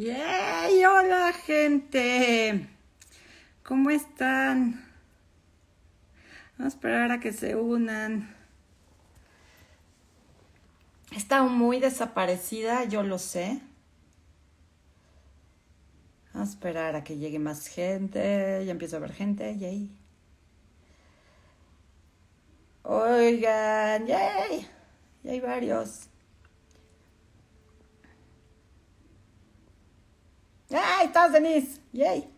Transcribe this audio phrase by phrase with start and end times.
[0.00, 0.82] ¡Yay!
[0.82, 2.66] Hola gente.
[3.62, 4.82] ¿Cómo están?
[6.56, 8.34] Vamos a esperar a que se unan.
[11.14, 13.60] Estado muy desaparecida, yo lo sé.
[16.32, 18.64] Vamos a esperar a que llegue más gente.
[18.64, 19.58] Ya empiezo a ver gente.
[19.58, 19.90] Yay.
[22.84, 24.66] Oigan, yay.
[25.24, 26.09] Ya hay varios.
[30.72, 31.80] ¡Ay, estás, Denise!
[31.92, 32.28] ¡Yay!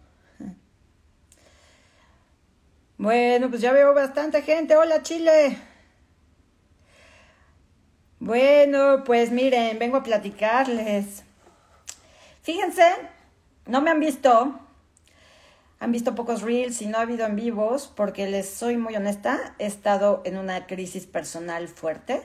[2.97, 4.77] Bueno, pues ya veo bastante gente.
[4.77, 5.59] ¡Hola, Chile!
[8.21, 11.25] Bueno, pues miren, vengo a platicarles.
[12.43, 12.85] Fíjense,
[13.67, 14.59] no me han visto.
[15.81, 19.57] Han visto pocos reels y no ha habido en vivos porque les soy muy honesta.
[19.59, 22.23] He estado en una crisis personal fuerte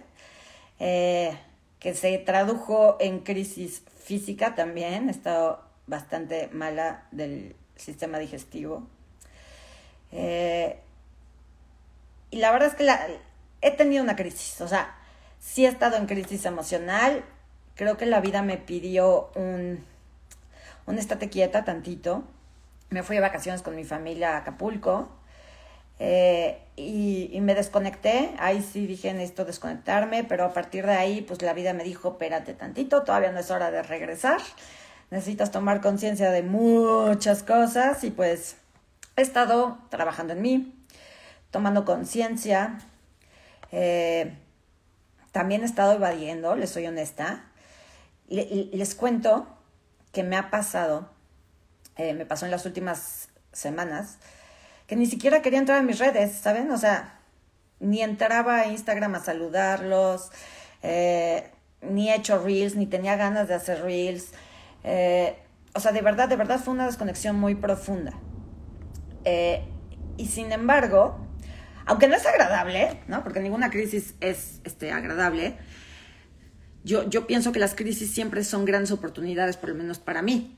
[0.80, 1.36] eh,
[1.80, 5.08] que se tradujo en crisis física también.
[5.10, 8.85] He estado bastante mala del sistema digestivo.
[10.12, 10.80] Eh,
[12.30, 13.07] y la verdad es que la,
[13.62, 14.96] he tenido una crisis, o sea,
[15.40, 17.24] sí he estado en crisis emocional.
[17.76, 19.84] Creo que la vida me pidió un,
[20.85, 22.24] un estate quieta tantito.
[22.90, 25.10] Me fui de vacaciones con mi familia a Acapulco
[25.99, 28.32] eh, y, y, me desconecté.
[28.40, 32.10] Ahí sí dije, necesito desconectarme, pero a partir de ahí, pues la vida me dijo,
[32.12, 34.40] espérate tantito, todavía no es hora de regresar
[35.10, 38.58] necesitas tomar conciencia de muchas cosas y pues
[39.16, 40.86] he estado trabajando en mí,
[41.52, 42.80] tomando conciencia.
[43.72, 44.38] Eh,
[45.32, 47.46] también he estado evadiendo, les soy honesta.
[48.27, 49.48] les cuento
[50.12, 51.10] que me ha pasado,
[51.96, 54.18] eh, me pasó en las últimas semanas,
[54.88, 56.71] que ni siquiera quería entrar en mis redes, ¿saben?
[56.71, 57.20] O sea,
[57.80, 60.32] ni entraba a Instagram a saludarlos,
[60.82, 64.31] eh, ni he hecho reels, ni tenía ganas de hacer reels.
[64.90, 65.35] Eh,
[65.74, 68.13] o sea, de verdad, de verdad fue una desconexión muy profunda.
[69.25, 69.62] Eh,
[70.16, 71.18] y sin embargo,
[71.85, 73.22] aunque no es agradable, ¿no?
[73.22, 75.58] Porque ninguna crisis es este, agradable,
[76.86, 80.58] yo, yo pienso que las crisis siempre son grandes oportunidades, por lo menos para mí.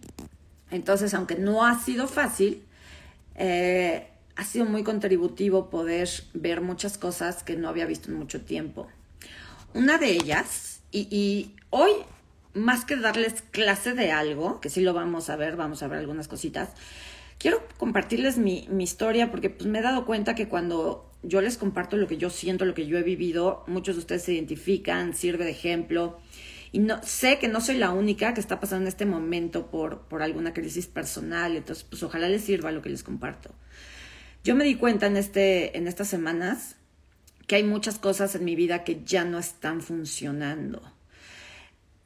[0.70, 2.64] Entonces, aunque no ha sido fácil,
[3.34, 8.42] eh, ha sido muy contributivo poder ver muchas cosas que no había visto en mucho
[8.42, 8.88] tiempo.
[9.74, 11.94] Una de ellas, y, y hoy
[12.54, 16.00] más que darles clase de algo, que sí lo vamos a ver, vamos a ver
[16.00, 16.70] algunas cositas,
[17.38, 21.98] quiero compartirles mi, historia porque pues, me he dado cuenta que cuando yo les comparto
[21.98, 25.46] lo que yo siento, lo que yo he vivido, muchos de ustedes se identifican, sirve
[25.46, 26.20] de ejemplo.
[26.72, 30.02] Y no, sé que no soy la única que está pasando en este momento por,
[30.02, 33.54] por alguna crisis personal, entonces pues ojalá les sirva lo que les comparto.
[34.44, 36.76] Yo me di cuenta en, este, en estas semanas
[37.48, 40.82] que hay muchas cosas en mi vida que ya no están funcionando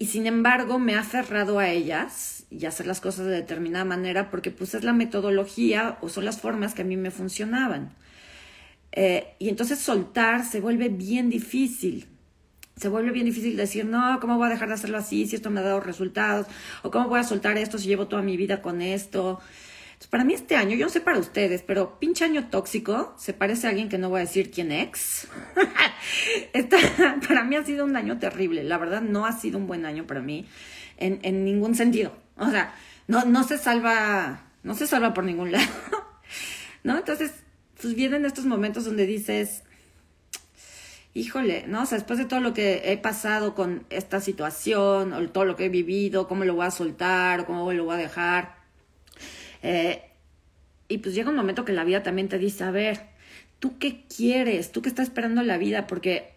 [0.03, 4.29] y sin embargo me ha aferrado a ellas y hacer las cosas de determinada manera
[4.29, 7.93] porque pues es la metodología o son las formas que a mí me funcionaban.
[8.91, 12.07] Eh, y entonces soltar se vuelve bien difícil.
[12.75, 15.49] Se vuelve bien difícil decir, no, ¿cómo voy a dejar de hacerlo así si esto
[15.49, 16.47] me ha dado resultados?
[16.81, 19.39] ¿O cómo voy a soltar esto si llevo toda mi vida con esto?
[20.07, 23.67] Para mí este año, yo no sé para ustedes, pero pinche año tóxico, se parece
[23.67, 25.27] a alguien que no voy a decir quién es.
[27.27, 30.05] para mí ha sido un año terrible, la verdad no ha sido un buen año
[30.07, 30.47] para mí
[30.97, 32.13] en, en ningún sentido.
[32.37, 32.73] O sea,
[33.07, 35.71] no, no se salva, no se salva por ningún lado.
[36.83, 36.97] ¿No?
[36.97, 37.31] Entonces,
[37.81, 39.63] pues vienen estos momentos donde dices,
[41.13, 41.83] híjole, ¿no?
[41.83, 45.55] O sea, después de todo lo que he pasado con esta situación, o todo lo
[45.55, 48.62] que he vivido, cómo lo voy a soltar, o cómo lo voy a dejar
[49.63, 50.03] eh,
[50.87, 53.07] y pues llega un momento que la vida también te dice, a ver,
[53.59, 54.71] ¿tú qué quieres?
[54.71, 55.87] ¿Tú qué estás esperando en la vida?
[55.87, 56.35] Porque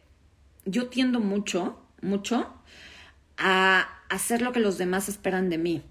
[0.65, 2.55] yo tiendo mucho, mucho
[3.37, 5.83] a hacer lo que los demás esperan de mí.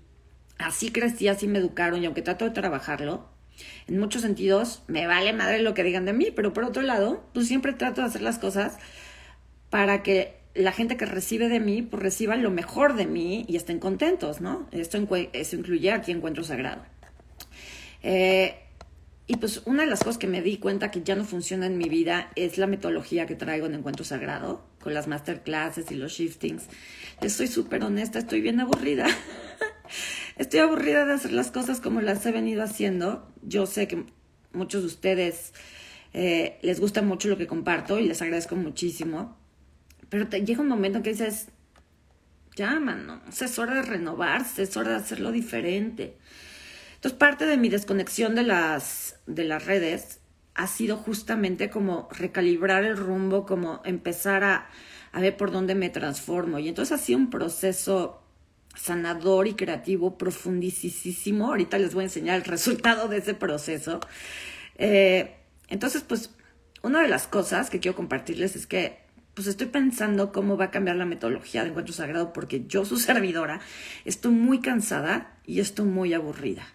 [0.58, 3.30] Así crecí, así me educaron y aunque trato de trabajarlo,
[3.88, 7.26] en muchos sentidos me vale madre lo que digan de mí, pero por otro lado,
[7.34, 8.78] pues siempre trato de hacer las cosas
[9.70, 13.58] para que la gente que recibe de mí, pues reciba lo mejor de mí y
[13.58, 14.68] estén contentos, ¿no?
[14.72, 14.98] Esto,
[15.34, 16.82] eso incluye aquí Encuentro Sagrado.
[18.08, 18.56] Eh,
[19.26, 21.80] y pues una de las cosas que me di cuenta que ya no funciona en
[21.80, 26.12] mi vida es la metodología que traigo en Encuentro Sagrado, con las masterclasses y los
[26.12, 26.66] shiftings.
[27.22, 29.08] Les soy súper honesta, estoy bien aburrida.
[30.38, 33.28] estoy aburrida de hacer las cosas como las he venido haciendo.
[33.42, 34.06] Yo sé que
[34.54, 35.54] muchos de ustedes
[36.14, 39.36] eh, les gusta mucho lo que comparto y les agradezco muchísimo.
[40.10, 41.48] Pero te llega un momento en que dices,
[42.56, 46.18] ya, mano, es hora de renovarse, es hora de hacerlo diferente.
[47.06, 50.22] Entonces, parte de mi desconexión de las, de las redes
[50.56, 54.70] ha sido justamente como recalibrar el rumbo, como empezar a,
[55.12, 56.58] a ver por dónde me transformo.
[56.58, 58.24] Y entonces ha sido un proceso
[58.74, 61.50] sanador y creativo profundísimo.
[61.50, 64.00] Ahorita les voy a enseñar el resultado de ese proceso.
[64.80, 65.36] Eh,
[65.68, 66.32] entonces, pues,
[66.82, 69.06] una de las cosas que quiero compartirles es que
[69.36, 72.98] pues estoy pensando cómo va a cambiar la metodología de encuentro sagrado porque yo, su
[72.98, 73.62] servidora,
[74.06, 76.66] estoy muy cansada y estoy muy aburrida.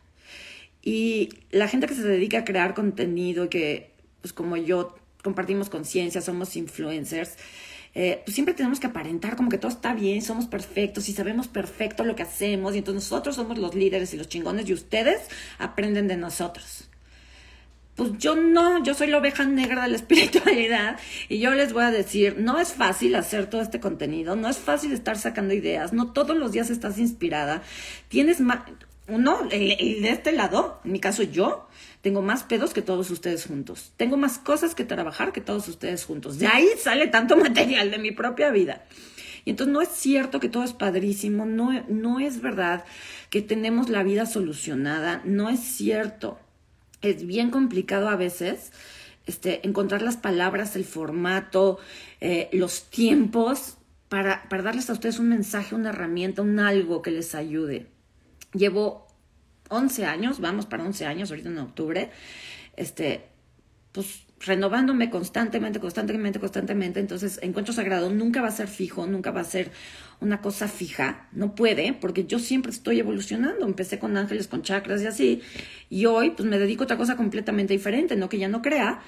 [0.82, 3.90] Y la gente que se dedica a crear contenido, que
[4.20, 7.36] pues como yo compartimos conciencia, somos influencers,
[7.94, 11.48] eh, pues siempre tenemos que aparentar como que todo está bien, somos perfectos y sabemos
[11.48, 15.20] perfecto lo que hacemos y entonces nosotros somos los líderes y los chingones y ustedes
[15.58, 16.88] aprenden de nosotros.
[17.96, 20.98] Pues yo no, yo soy la oveja negra de la espiritualidad
[21.28, 24.58] y yo les voy a decir, no es fácil hacer todo este contenido, no es
[24.58, 27.62] fácil estar sacando ideas, no todos los días estás inspirada,
[28.08, 28.60] tienes más,
[29.10, 31.68] uno, el, de este lado, en mi caso yo,
[32.00, 36.04] tengo más pedos que todos ustedes juntos, tengo más cosas que trabajar que todos ustedes
[36.04, 38.84] juntos, de ahí sale tanto material de mi propia vida.
[39.44, 42.84] Y entonces no es cierto que todo es padrísimo, no, no es verdad
[43.30, 46.38] que tenemos la vida solucionada, no es cierto
[47.02, 48.72] es bien complicado a veces
[49.26, 51.78] este, encontrar las palabras, el formato,
[52.20, 53.76] eh, los tiempos
[54.08, 57.86] para, para darles a ustedes un mensaje, una herramienta, un algo que les ayude.
[58.52, 59.06] Llevo
[59.68, 62.10] 11 años, vamos para 11 años ahorita en octubre,
[62.76, 63.28] este,
[63.92, 66.98] pues renovándome constantemente, constantemente, constantemente.
[66.98, 69.70] Entonces, encuentro sagrado nunca va a ser fijo, nunca va a ser
[70.20, 71.28] una cosa fija.
[71.32, 73.66] No puede, porque yo siempre estoy evolucionando.
[73.66, 75.42] Empecé con ángeles, con chakras y así.
[75.90, 78.16] Y hoy, pues me dedico a otra cosa completamente diferente.
[78.16, 79.02] No que ya no crea,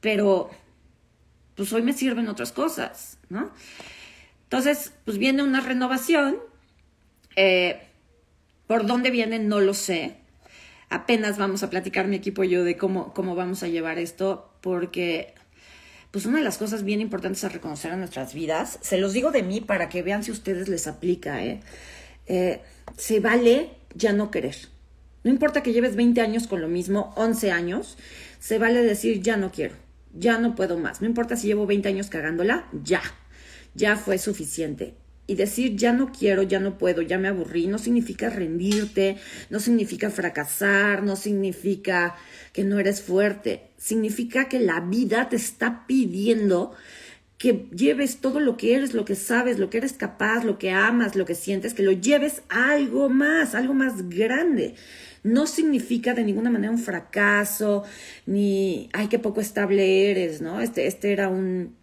[0.00, 0.50] pero
[1.56, 3.50] pues hoy me sirven otras cosas, ¿no?
[4.44, 6.36] Entonces, pues viene una renovación.
[7.34, 7.88] Eh,
[8.66, 9.38] ¿Por dónde viene?
[9.38, 10.22] No lo sé
[10.92, 14.52] apenas vamos a platicar mi equipo y yo de cómo, cómo vamos a llevar esto,
[14.60, 15.34] porque
[16.10, 19.30] pues una de las cosas bien importantes a reconocer en nuestras vidas, se los digo
[19.30, 21.60] de mí para que vean si ustedes les aplica, ¿eh?
[22.26, 22.60] Eh,
[22.98, 24.56] se vale ya no querer.
[25.24, 27.96] No importa que lleves 20 años con lo mismo, 11 años,
[28.38, 29.74] se vale decir ya no quiero,
[30.12, 31.00] ya no puedo más.
[31.00, 33.00] No importa si llevo 20 años cagándola, ya,
[33.74, 34.94] ya fue suficiente.
[35.26, 39.16] Y decir ya no quiero, ya no puedo, ya me aburrí, no significa rendirte,
[39.50, 42.16] no significa fracasar, no significa
[42.52, 46.74] que no eres fuerte, significa que la vida te está pidiendo
[47.42, 50.70] que lleves todo lo que eres, lo que sabes, lo que eres capaz, lo que
[50.70, 54.76] amas, lo que sientes, que lo lleves a algo más, algo más grande.
[55.24, 57.82] No significa de ninguna manera un fracaso,
[58.26, 60.60] ni, ay, qué poco estable eres, ¿no?
[60.60, 61.74] Este, este era un,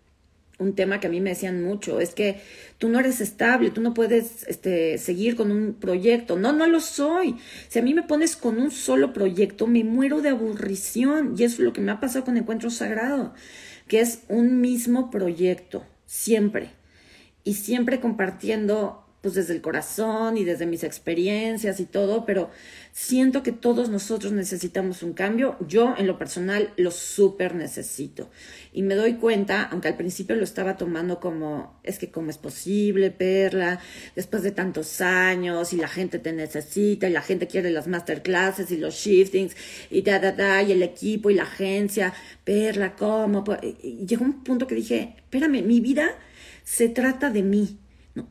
[0.59, 2.41] un tema que a mí me decían mucho, es que
[2.77, 6.37] tú no eres estable, tú no puedes este, seguir con un proyecto.
[6.37, 7.35] No, no lo soy.
[7.69, 11.35] Si a mí me pones con un solo proyecto, me muero de aburrición.
[11.37, 13.33] Y eso es lo que me ha pasado con Encuentro Sagrado,
[13.87, 16.71] que es un mismo proyecto, siempre.
[17.43, 22.49] Y siempre compartiendo pues desde el corazón y desde mis experiencias y todo, pero
[22.93, 25.57] siento que todos nosotros necesitamos un cambio.
[25.67, 28.29] Yo en lo personal lo súper necesito.
[28.71, 32.37] Y me doy cuenta, aunque al principio lo estaba tomando como, es que cómo es
[32.37, 33.81] posible, Perla,
[34.15, 38.71] después de tantos años y la gente te necesita y la gente quiere las masterclasses
[38.71, 39.55] y los shiftings
[39.89, 42.13] y da, da, da, y el equipo y la agencia,
[42.45, 43.43] Perla, ¿cómo?
[43.83, 46.15] Llegó un punto que dije, espérame, mi vida
[46.63, 47.79] se trata de mí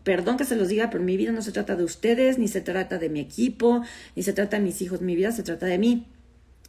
[0.02, 2.60] perdón que se los diga, pero mi vida no se trata de ustedes, ni se
[2.60, 3.82] trata de mi equipo,
[4.16, 6.06] ni se trata de mis hijos, mi vida se trata de mí.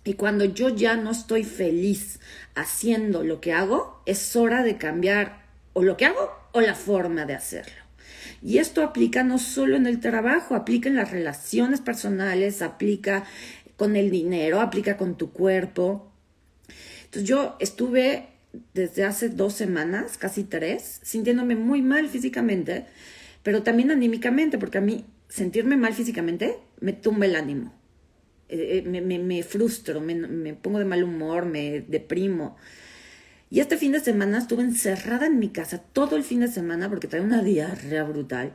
[0.04, 2.20] Y cuando yo ya no estoy feliz
[2.56, 7.26] haciendo lo que hago, es hora de cambiar o lo que hago o la forma
[7.26, 7.82] de hacerlo.
[8.42, 13.26] Y esto aplica no solo en el trabajo, aplica en las relaciones personales, aplica
[13.76, 16.12] con el dinero, aplica con tu cuerpo.
[17.06, 18.28] Entonces yo estuve
[18.74, 22.86] desde hace dos semanas, casi tres, sintiéndome muy mal físicamente,
[23.44, 27.74] pero también anímicamente, porque a mí sentirme mal físicamente me tumba el ánimo,
[28.50, 32.58] eh, eh, me, frustro, me, pongo de mal humor, me deprimo.
[33.52, 36.90] Y este fin de semana estuve encerrada en mi casa todo el fin de semana
[36.90, 38.54] porque traía una diarrea brutal.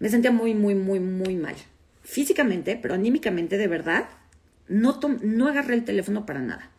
[0.00, 1.54] Me sentía muy, muy, muy, muy mal.
[2.02, 4.08] Físicamente, pero anímicamente, de verdad,
[4.68, 6.70] no, no agarré el teléfono para nada.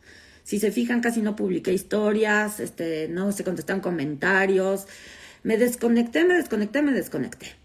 [0.46, 4.86] Si se fijan, casi no publiqué historias, este, no se contestaron comentarios.
[5.42, 7.56] Me desconecté, me desconecté, me desconecté.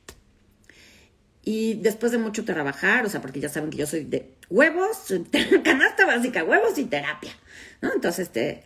[1.44, 5.12] Y después de mucho trabajar, o sea, porque ya saben que yo soy de huevos,
[5.64, 7.32] canasta básica, huevos y terapia.
[7.82, 8.62] Entonces, este,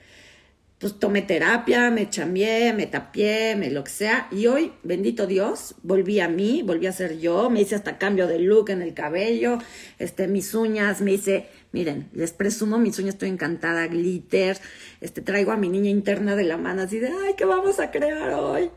[0.79, 4.29] pues tomé terapia, me chambié, me tapié, me lo que sea.
[4.31, 8.29] Y hoy, bendito Dios, volví a mí, volví a ser yo, me hice hasta cambio
[8.29, 9.59] de look en el cabello,
[9.99, 14.57] este, mis uñas, me hice Miren, les presumo mis uñas, estoy encantada, glitter.
[15.01, 17.91] Este, traigo a mi niña interna de la mano así de, ay, ¿qué vamos a
[17.91, 18.71] crear hoy?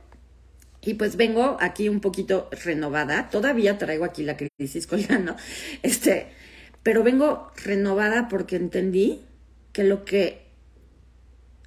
[0.82, 3.30] Y pues vengo aquí un poquito renovada.
[3.30, 5.36] Todavía traigo aquí la crisis colgando.
[5.84, 6.30] Este,
[6.82, 9.22] pero vengo renovada porque entendí
[9.74, 10.48] que lo que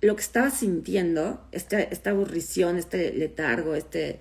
[0.00, 4.18] lo que estaba sintiendo, este, esta aburrición, este letargo, este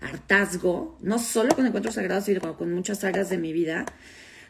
[0.00, 3.84] hartazgo, no solo con encuentros sagrados, sino con muchas áreas de mi vida,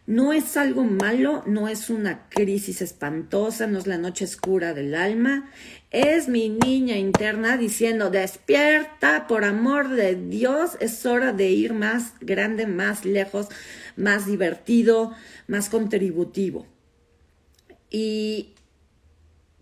[0.06, 4.94] no es algo malo, no es una crisis espantosa, no es la noche oscura del
[4.94, 5.50] alma,
[5.90, 12.14] es mi niña interna diciendo, despierta, por amor de Dios, es hora de ir más
[12.20, 13.48] grande, más lejos,
[13.96, 15.14] más divertido,
[15.46, 16.66] más contributivo.
[17.88, 18.54] Y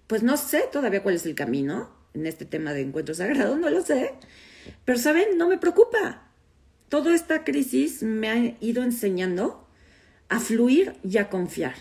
[0.06, 3.68] pues no sé todavía cuál es el camino en este tema de encuentro sagrado, no
[3.68, 4.14] lo sé,
[4.86, 6.28] pero saben, no me preocupa.
[6.88, 9.68] Toda esta crisis me ha ido enseñando
[10.30, 11.74] a fluir y a confiar.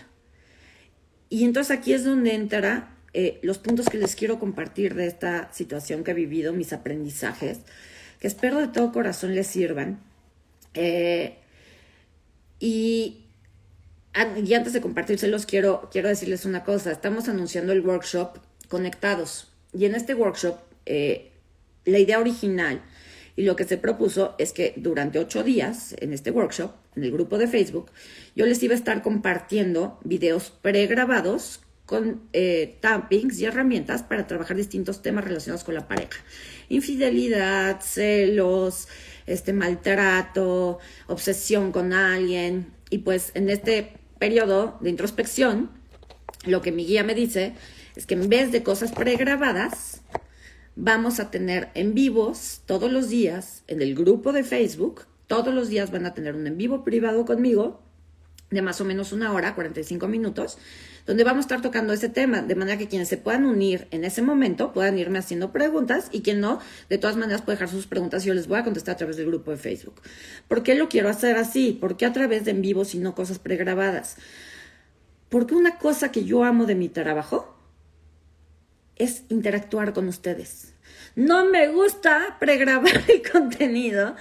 [1.30, 5.50] Y entonces aquí es donde entra eh, los puntos que les quiero compartir de esta
[5.52, 7.60] situación que he vivido, mis aprendizajes,
[8.18, 10.00] que espero de todo corazón les sirvan.
[10.74, 11.38] Eh,
[12.58, 13.24] y,
[14.12, 16.90] antes de compartírselos, quiero, quiero decirles una cosa.
[16.90, 18.38] Estamos anunciando el workshop
[18.68, 19.52] Conectados.
[19.72, 21.32] Y en este workshop, eh,
[21.84, 22.82] la idea original
[23.36, 27.12] y lo que se propuso es que durante ocho días, en este workshop, en el
[27.12, 27.90] grupo de Facebook,
[28.34, 31.60] yo les iba a estar compartiendo videos pregrabados
[31.90, 32.78] con eh,
[33.10, 36.20] y herramientas para trabajar distintos temas relacionados con la pareja.
[36.68, 38.86] Infidelidad, celos,
[39.26, 42.72] este maltrato, obsesión con alguien.
[42.90, 45.70] Y pues en este periodo de introspección,
[46.46, 47.54] lo que mi guía me dice
[47.96, 50.02] es que en vez de cosas pregrabadas,
[50.82, 55.02] vamos a tener en vivos todos los días en el grupo de Facebook.
[55.26, 57.82] Todos los días van a tener un en vivo privado conmigo
[58.50, 60.58] de más o menos una hora, 45 minutos,
[61.06, 64.04] donde vamos a estar tocando ese tema, de manera que quienes se puedan unir en
[64.04, 66.58] ese momento puedan irme haciendo preguntas y quien no,
[66.88, 69.18] de todas maneras puede dejar sus preguntas y yo les voy a contestar a través
[69.18, 70.00] del grupo de Facebook.
[70.48, 71.76] ¿Por qué lo quiero hacer así?
[71.78, 74.16] ¿Por qué a través de en vivos y no cosas pregrabadas?
[75.28, 77.59] Porque una cosa que yo amo de mi trabajo
[79.00, 80.74] es interactuar con ustedes.
[81.16, 84.14] No me gusta pregrabar el contenido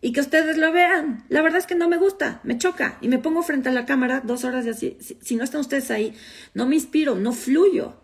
[0.00, 1.24] y que ustedes lo vean.
[1.28, 3.86] La verdad es que no me gusta, me choca y me pongo frente a la
[3.86, 4.98] cámara dos horas de así.
[5.00, 6.14] Si, no están ustedes ahí,
[6.54, 7.94] no me inspiro, no fluyo.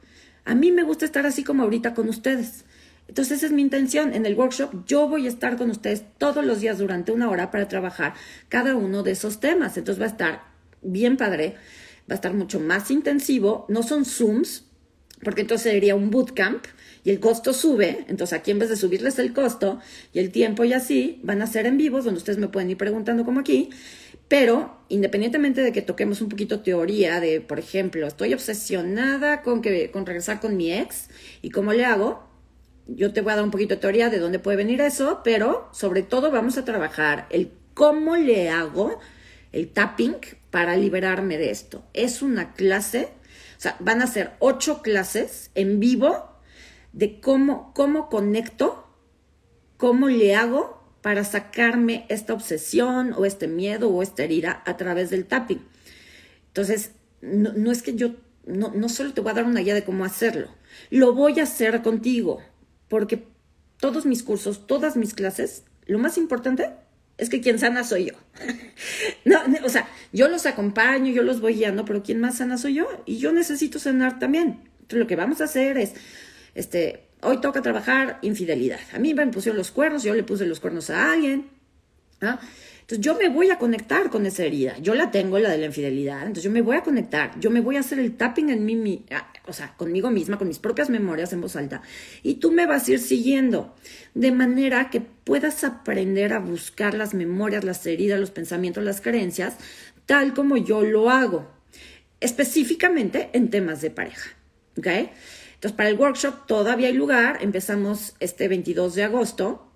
[0.45, 2.64] A mí me gusta estar así como ahorita con ustedes.
[3.07, 4.14] Entonces esa es mi intención.
[4.14, 7.50] En el workshop yo voy a estar con ustedes todos los días durante una hora
[7.50, 8.14] para trabajar
[8.49, 9.76] cada uno de esos temas.
[9.76, 10.45] Entonces va a estar
[10.83, 11.57] bien padre,
[12.11, 13.67] va a estar mucho más intensivo.
[13.69, 14.69] No son Zooms,
[15.22, 16.64] porque entonces sería un bootcamp
[17.04, 19.80] y el costo sube, entonces aquí en vez de subirles el costo
[20.12, 22.76] y el tiempo y así, van a ser en vivos donde ustedes me pueden ir
[22.76, 23.70] preguntando como aquí,
[24.28, 29.90] pero independientemente de que toquemos un poquito teoría de, por ejemplo, estoy obsesionada con, que,
[29.90, 31.08] con regresar con mi ex
[31.42, 32.28] y cómo le hago,
[32.86, 35.68] yo te voy a dar un poquito de teoría de dónde puede venir eso, pero
[35.72, 38.98] sobre todo vamos a trabajar el cómo le hago
[39.52, 40.16] el tapping
[40.50, 41.84] para liberarme de esto.
[41.92, 43.08] Es una clase
[43.62, 46.31] sea, van a ser ocho clases en vivo
[46.93, 48.87] de cómo, cómo conecto,
[49.76, 55.11] cómo le hago para sacarme esta obsesión o este miedo o esta herida a través
[55.11, 55.61] del tapping.
[56.49, 58.12] Entonces, no, es que yo,
[58.47, 60.49] no, no solo te voy a dar una guía de cómo hacerlo,
[60.90, 62.40] lo voy a hacer contigo,
[62.88, 63.26] porque
[63.79, 66.71] todos mis cursos, todas mis clases, lo más importante
[67.20, 68.14] es que quien sana soy yo.
[69.24, 72.74] no, o sea, yo los acompaño, yo los voy guiando, pero quien más sana soy
[72.74, 74.60] yo y yo necesito sanar también.
[74.80, 75.92] Entonces lo que vamos a hacer es,
[76.54, 78.80] este, hoy toca trabajar infidelidad.
[78.92, 81.48] A mí me pusieron los cuernos, yo le puse los cuernos a alguien.
[82.22, 82.40] ¿ah?
[82.80, 84.76] Entonces yo me voy a conectar con esa herida.
[84.78, 86.22] Yo la tengo, la de la infidelidad.
[86.22, 87.38] Entonces yo me voy a conectar.
[87.38, 90.49] Yo me voy a hacer el tapping en mí, ah, o sea, conmigo misma, con
[90.49, 91.82] mis propias memorias en voz alta.
[92.23, 93.75] Y tú me vas a ir siguiendo.
[94.14, 99.56] De manera que puedas aprender a buscar las memorias, las heridas, los pensamientos, las creencias,
[100.06, 101.50] tal como yo lo hago.
[102.20, 104.30] Específicamente en temas de pareja.
[104.76, 104.87] ¿Ok?
[104.87, 107.38] Entonces, para el workshop todavía hay lugar.
[107.40, 109.66] Empezamos este 22 de agosto.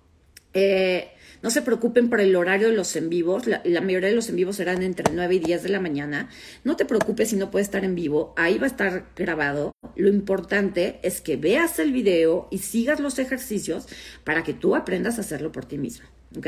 [0.53, 3.45] Eh, no se preocupen por el horario de los en vivos.
[3.47, 6.29] La, mayoría de los en vivos serán entre 9 y 10 de la mañana.
[6.63, 8.33] No te preocupes si no puedes estar en vivo.
[8.37, 9.71] Ahí va a estar grabado.
[9.95, 13.87] Lo importante es que veas el video y sigas los ejercicios
[14.23, 16.07] para que tú aprendas a hacerlo por ti mismo.
[16.37, 16.47] ¿Ok?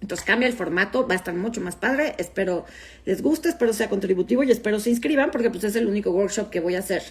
[0.00, 2.14] Entonces cambia el formato, va a estar mucho más padre.
[2.18, 2.66] Espero
[3.04, 6.50] les guste, espero sea contributivo y espero se inscriban porque pues es el único workshop
[6.50, 7.02] que voy a hacer.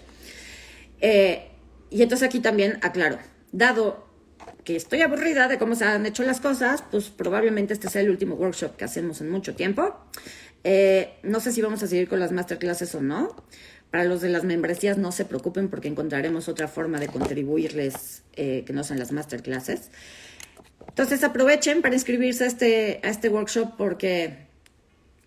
[1.02, 1.48] Eh,
[1.90, 3.18] y entonces aquí también aclaro,
[3.52, 4.12] dado
[4.63, 8.10] que estoy aburrida de cómo se han hecho las cosas, pues probablemente este sea el
[8.10, 9.96] último workshop que hacemos en mucho tiempo.
[10.63, 13.36] Eh, no sé si vamos a seguir con las masterclasses o no.
[13.91, 18.63] Para los de las membresías no se preocupen porque encontraremos otra forma de contribuirles eh,
[18.65, 19.91] que no sean las masterclasses.
[20.88, 24.48] Entonces aprovechen para inscribirse a este, a este workshop porque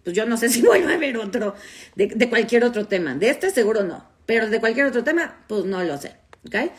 [0.02, 1.55] pues yo no sé si vuelvo a ver otro
[1.95, 3.14] de, de, cualquier otro tema.
[3.14, 6.16] De este seguro no, pero de cualquier otro tema, pues no lo sé.
[6.47, 6.73] ¿Ok?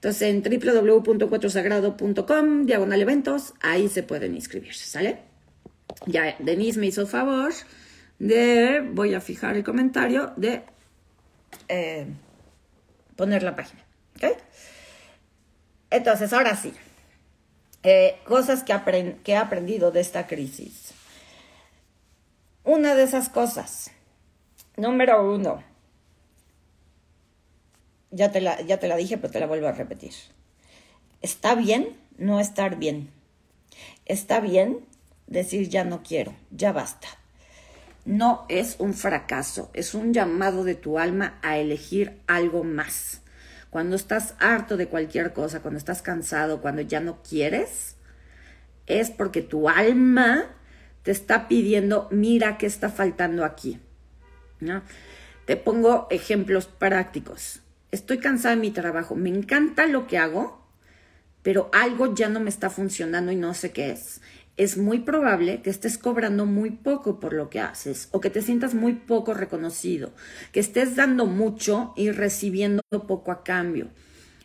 [0.00, 5.18] Entonces en www.cuatrosagrado.com, diagonal eventos, ahí se pueden inscribirse, ¿sale?
[6.06, 7.52] Ya Denise me hizo el favor
[8.18, 10.62] de, voy a fijar el comentario, de
[11.68, 12.06] eh,
[13.14, 13.84] poner la página.
[14.16, 14.38] ¿Ok?
[15.90, 16.72] Entonces, ahora sí.
[17.82, 18.72] Eh, cosas que,
[19.22, 20.94] que he aprendido de esta crisis.
[22.64, 23.90] Una de esas cosas,
[24.78, 25.62] número uno,
[28.10, 30.12] ya te, la, ya te la dije, pero te la vuelvo a repetir.
[31.22, 33.10] Está bien no estar bien.
[34.04, 34.80] Está bien
[35.26, 37.08] decir ya no quiero, ya basta.
[38.04, 43.22] No es un fracaso, es un llamado de tu alma a elegir algo más.
[43.70, 47.96] Cuando estás harto de cualquier cosa, cuando estás cansado, cuando ya no quieres,
[48.86, 50.46] es porque tu alma
[51.02, 53.78] te está pidiendo, mira qué está faltando aquí.
[54.60, 54.82] ¿no?
[55.46, 57.60] Te pongo ejemplos prácticos.
[57.90, 60.64] Estoy cansada de mi trabajo, me encanta lo que hago,
[61.42, 64.20] pero algo ya no me está funcionando y no sé qué es.
[64.56, 68.42] Es muy probable que estés cobrando muy poco por lo que haces o que te
[68.42, 70.12] sientas muy poco reconocido,
[70.52, 73.88] que estés dando mucho y recibiendo poco a cambio.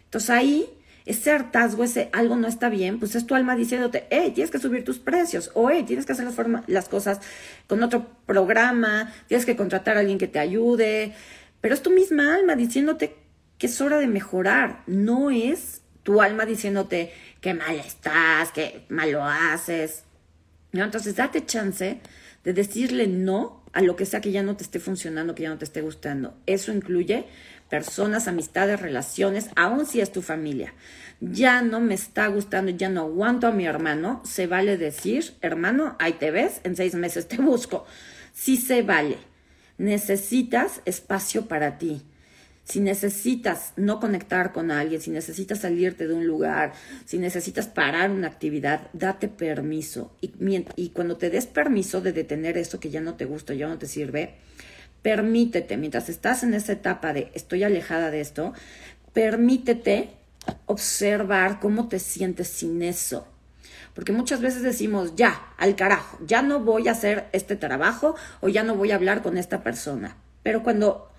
[0.05, 0.69] Entonces ahí
[1.05, 4.57] ese hartazgo, ese algo no está bien, pues es tu alma diciéndote, hey, tienes que
[4.57, 6.35] subir tus precios, o hey, tienes que hacer las,
[6.67, 7.19] las cosas
[7.67, 11.13] con otro programa, tienes que contratar a alguien que te ayude,
[11.61, 13.24] pero es tu misma alma diciéndote
[13.57, 19.11] que es hora de mejorar, no es tu alma diciéndote que mal estás, que mal
[19.11, 20.03] lo haces.
[20.71, 20.83] ¿No?
[20.83, 21.99] Entonces date chance
[22.43, 25.49] de decirle no a lo que sea que ya no te esté funcionando, que ya
[25.49, 26.37] no te esté gustando.
[26.45, 27.25] Eso incluye
[27.69, 30.73] personas, amistades, relaciones, aun si es tu familia.
[31.19, 35.95] Ya no me está gustando, ya no aguanto a mi hermano, se vale decir, hermano,
[35.99, 37.85] ahí te ves, en seis meses te busco.
[38.33, 39.17] Sí se vale.
[39.77, 42.03] Necesitas espacio para ti.
[42.65, 46.73] Si necesitas no conectar con alguien, si necesitas salirte de un lugar,
[47.05, 50.11] si necesitas parar una actividad, date permiso.
[50.19, 50.33] Y,
[50.75, 53.77] y cuando te des permiso de detener eso que ya no te gusta, ya no
[53.77, 54.35] te sirve,
[55.03, 58.53] permítete, mientras estás en esa etapa de estoy alejada de esto,
[59.13, 60.09] permítete
[60.65, 63.27] observar cómo te sientes sin eso.
[63.93, 68.49] Porque muchas veces decimos, ya, al carajo, ya no voy a hacer este trabajo o
[68.49, 70.17] ya no voy a hablar con esta persona.
[70.43, 71.09] Pero cuando,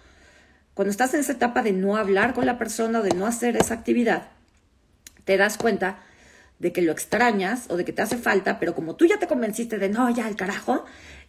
[0.76, 3.72] cuando estás en esa etapa de no hablar con la persona de no hacer esa
[3.72, 4.28] actividad,
[5.24, 6.00] te das cuenta
[6.58, 9.26] de que lo extrañas o de que te hace falta, pero como tú ya te
[9.26, 10.84] convenciste de no, ya al carajo,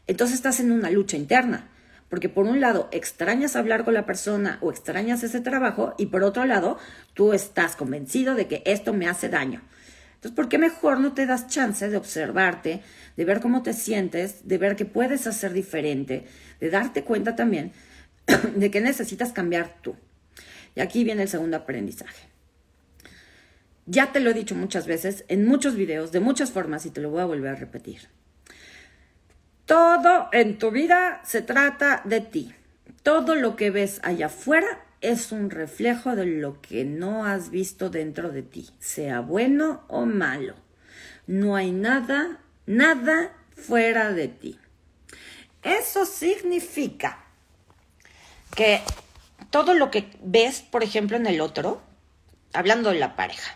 [0.06, 1.70] entonces estás en una lucha interna.
[2.10, 6.24] Porque por un lado extrañas hablar con la persona o extrañas ese trabajo y por
[6.24, 6.78] otro lado
[7.14, 9.62] tú estás convencido de que esto me hace daño.
[10.16, 12.82] Entonces, ¿por qué mejor no te das chance de observarte,
[13.16, 16.26] de ver cómo te sientes, de ver qué puedes hacer diferente,
[16.60, 17.72] de darte cuenta también
[18.56, 19.96] de que necesitas cambiar tú?
[20.76, 22.28] Y aquí viene el segundo aprendizaje.
[23.86, 27.02] Ya te lo he dicho muchas veces, en muchos videos, de muchas formas, y te
[27.02, 28.10] lo voy a volver a repetir.
[29.66, 32.54] Todo en tu vida se trata de ti.
[33.04, 37.90] Todo lo que ves allá afuera es un reflejo de lo que no has visto
[37.90, 40.56] dentro de ti, sea bueno o malo.
[41.28, 44.60] No hay nada, nada fuera de ti.
[45.64, 47.27] Eso significa
[48.58, 48.82] que
[49.52, 51.80] todo lo que ves, por ejemplo, en el otro,
[52.54, 53.56] hablando de la pareja,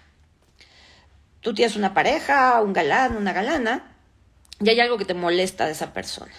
[1.42, 3.98] tú tienes una pareja, un galán, una galana,
[4.60, 6.32] y hay algo que te molesta de esa persona.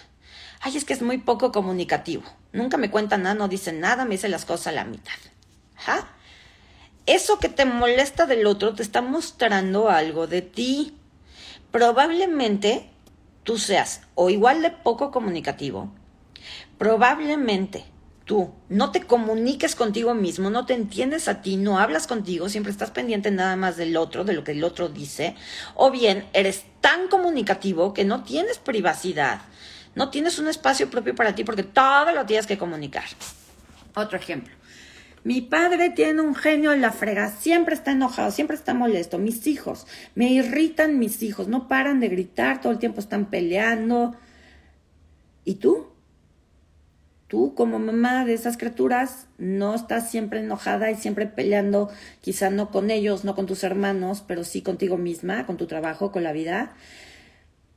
[0.61, 2.23] Ay, es que es muy poco comunicativo.
[2.53, 5.11] Nunca me cuenta nada, no dice nada, me dice las cosas a la mitad.
[5.75, 6.07] ¿Ja?
[7.05, 10.97] Eso que te molesta del otro te está mostrando algo de ti.
[11.69, 12.89] Probablemente
[13.43, 15.93] tú seas o igual de poco comunicativo.
[16.77, 17.83] Probablemente
[18.25, 22.71] tú no te comuniques contigo mismo, no te entiendes a ti, no hablas contigo, siempre
[22.71, 25.35] estás pendiente nada más del otro, de lo que el otro dice,
[25.75, 29.41] o bien eres tan comunicativo que no tienes privacidad,
[29.95, 33.05] no tienes un espacio propio para ti porque todo lo tienes que comunicar.
[33.95, 34.53] Otro ejemplo.
[35.23, 39.19] Mi padre tiene un genio en la frega, siempre está enojado, siempre está molesto.
[39.19, 44.15] Mis hijos, me irritan mis hijos, no paran de gritar, todo el tiempo están peleando.
[45.45, 45.92] ¿Y tú?
[47.33, 51.89] Tú como mamá de esas criaturas no estás siempre enojada y siempre peleando,
[52.21, 56.11] quizá no con ellos, no con tus hermanos, pero sí contigo misma, con tu trabajo,
[56.11, 56.75] con la vida.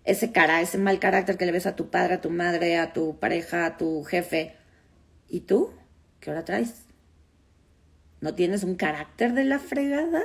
[0.04, 2.92] Ese cara, ese mal carácter que le ves a tu padre, a tu madre, a
[2.92, 4.56] tu pareja, a tu jefe.
[5.26, 5.70] ¿Y tú?
[6.20, 6.84] ¿Qué hora traes?
[8.20, 10.24] ¿No tienes un carácter de la fregada?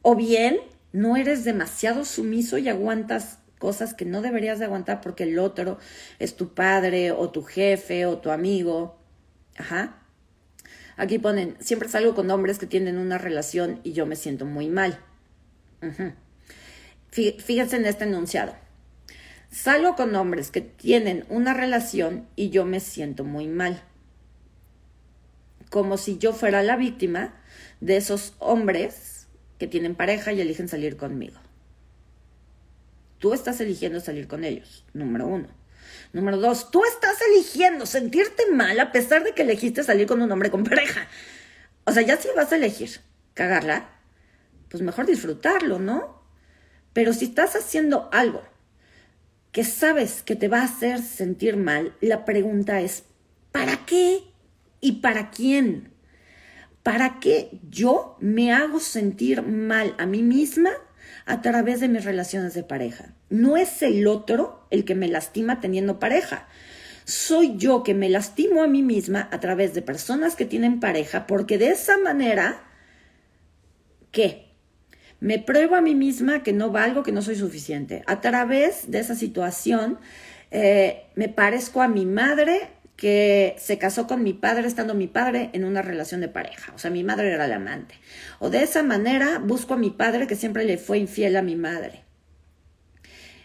[0.00, 0.60] O bien
[0.92, 5.78] no eres demasiado sumiso y aguantas cosas que no deberías de aguantar porque el otro
[6.18, 8.98] es tu padre o tu jefe o tu amigo.
[9.56, 10.00] Ajá.
[10.96, 14.68] Aquí ponen, siempre salgo con hombres que tienen una relación y yo me siento muy
[14.68, 15.00] mal.
[17.10, 18.54] Fíjense en este enunciado.
[19.50, 23.82] Salgo con hombres que tienen una relación y yo me siento muy mal.
[25.70, 27.34] Como si yo fuera la víctima
[27.80, 31.38] de esos hombres que tienen pareja y eligen salir conmigo.
[33.24, 35.48] Tú estás eligiendo salir con ellos, número uno.
[36.12, 40.30] Número dos, tú estás eligiendo sentirte mal a pesar de que elegiste salir con un
[40.30, 41.08] hombre con pareja.
[41.84, 43.00] O sea, ya si vas a elegir
[43.32, 43.88] cagarla,
[44.68, 46.22] pues mejor disfrutarlo, ¿no?
[46.92, 48.42] Pero si estás haciendo algo
[49.52, 53.04] que sabes que te va a hacer sentir mal, la pregunta es,
[53.52, 54.22] ¿para qué
[54.82, 55.94] y para quién?
[56.82, 60.72] ¿Para qué yo me hago sentir mal a mí misma
[61.26, 63.14] a través de mis relaciones de pareja.
[63.30, 66.46] No es el otro el que me lastima teniendo pareja.
[67.04, 71.26] Soy yo que me lastimo a mí misma a través de personas que tienen pareja
[71.26, 72.64] porque de esa manera,
[74.10, 74.44] ¿qué?
[75.20, 78.02] Me pruebo a mí misma que no valgo, que no soy suficiente.
[78.06, 79.98] A través de esa situación,
[80.50, 85.50] eh, me parezco a mi madre que se casó con mi padre estando mi padre
[85.52, 86.72] en una relación de pareja.
[86.74, 87.96] O sea, mi madre era la amante.
[88.38, 91.56] O de esa manera busco a mi padre que siempre le fue infiel a mi
[91.56, 92.04] madre.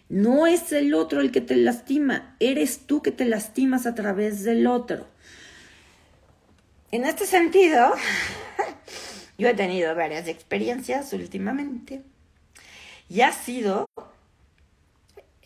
[0.08, 4.44] No es el otro el que te lastima, eres tú que te lastimas a través
[4.44, 5.08] del otro.
[6.92, 7.94] En este sentido,
[9.38, 12.02] yo he tenido varias experiencias últimamente
[13.08, 13.88] y ha sido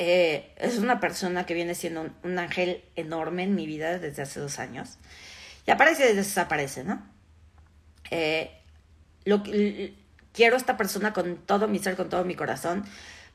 [0.05, 4.41] eh, es una persona que viene siendo un, ángel enorme en mi vida desde hace
[4.41, 4.97] dos años.
[5.65, 7.01] Y aparece y desaparece, ¿no?
[8.11, 8.51] Eh,
[9.23, 9.43] lo,
[10.33, 12.83] quiero a esta persona con todo mi ser, con todo mi corazón,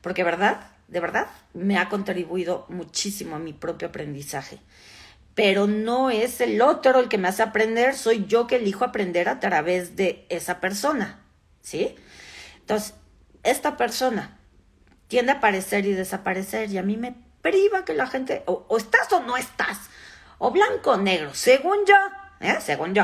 [0.01, 4.59] porque verdad, de verdad, me ha contribuido muchísimo a mi propio aprendizaje.
[5.33, 9.27] Pero no es el otro el que me hace aprender, soy yo que elijo aprender
[9.27, 11.19] a través de esa persona,
[11.61, 11.95] ¿sí?
[12.59, 12.93] Entonces,
[13.41, 14.38] esta persona
[15.09, 19.11] tiende a aparecer y desaparecer y a mí me priva que la gente, o, estás
[19.11, 19.89] o no estás,
[20.37, 21.97] o blanco o negro, según yo,
[22.39, 22.57] ¿eh?
[22.61, 23.03] según yo.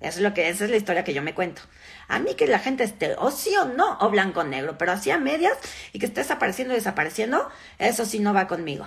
[0.00, 1.62] Eso es lo que, esa es la historia que yo me cuento.
[2.08, 4.92] A mí que la gente esté o sí o no, o blanco o negro, pero
[4.92, 5.56] así a medias
[5.92, 8.86] y que estés apareciendo y desapareciendo, eso sí no va conmigo.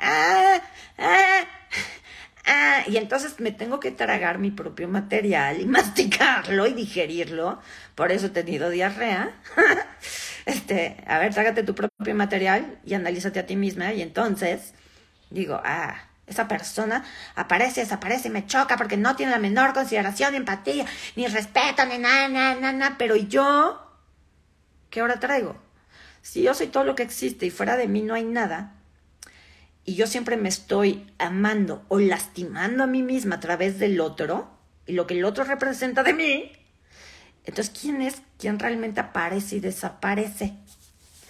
[0.00, 0.60] Ah,
[0.98, 1.44] ah,
[2.46, 7.60] ah, y entonces me tengo que tragar mi propio material y masticarlo y digerirlo.
[7.96, 9.32] Por eso he tenido diarrea.
[10.48, 13.92] Este, a ver, trágate tu propio material y analízate a ti misma.
[13.92, 14.72] Y entonces
[15.28, 20.30] digo, ah, esa persona aparece, desaparece y me choca porque no tiene la menor consideración,
[20.32, 22.96] ni empatía, ni respeto, ni nada, nada, nada.
[22.98, 23.78] Pero yo?
[24.88, 25.54] ¿Qué hora traigo?
[26.22, 28.72] Si yo soy todo lo que existe y fuera de mí no hay nada,
[29.84, 34.50] y yo siempre me estoy amando o lastimando a mí misma a través del otro,
[34.86, 36.52] y lo que el otro representa de mí,
[37.48, 40.52] entonces, ¿quién es quien realmente aparece y desaparece?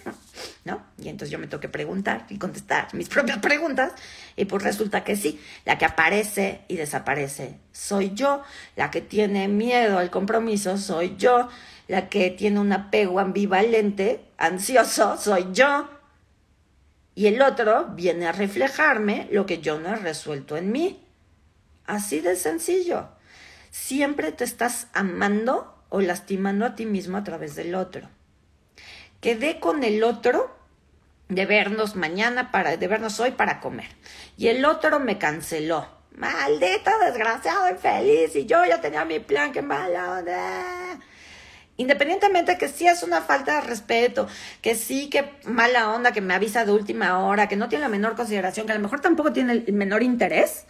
[0.65, 0.83] ¿No?
[0.97, 3.93] Y entonces yo me tengo que preguntar y contestar mis propias preguntas.
[4.35, 8.43] Y pues resulta que sí, la que aparece y desaparece soy yo.
[8.75, 11.47] La que tiene miedo al compromiso soy yo.
[11.87, 15.89] La que tiene un apego ambivalente, ansioso, soy yo.
[17.15, 21.01] Y el otro viene a reflejarme lo que yo no he resuelto en mí.
[21.85, 23.07] Así de sencillo.
[23.71, 28.07] Siempre te estás amando o lastimando a ti mismo a través del otro.
[29.21, 30.55] Quedé con el otro
[31.27, 33.89] de vernos mañana para, de vernos hoy para comer.
[34.37, 35.87] Y el otro me canceló.
[36.15, 38.35] Maldito, desgraciado, infeliz.
[38.35, 40.99] Y yo ya tenía mi plan, qué mala onda.
[41.77, 44.27] Independientemente que sí es una falta de respeto,
[44.61, 47.89] que sí que mala onda, que me avisa de última hora, que no tiene la
[47.89, 50.65] menor consideración, que a lo mejor tampoco tiene el menor interés,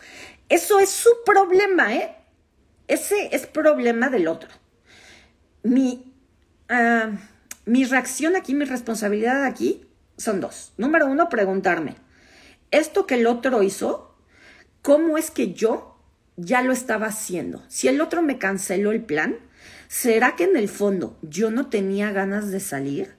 [0.49, 2.15] eso es su problema, ¿eh?
[2.87, 4.49] Ese es problema del otro
[5.63, 6.13] mi,
[6.69, 7.11] ah,
[7.65, 9.85] mi reacción aquí, mi responsabilidad aquí
[10.17, 10.73] son dos.
[10.77, 11.95] Número uno, preguntarme,
[12.71, 14.15] ¿esto que el otro hizo,
[14.81, 15.97] cómo es que yo
[16.35, 17.63] ya lo estaba haciendo?
[17.67, 19.37] Si el otro me canceló el plan,
[19.87, 23.15] ¿será que en el fondo yo no tenía ganas de salir?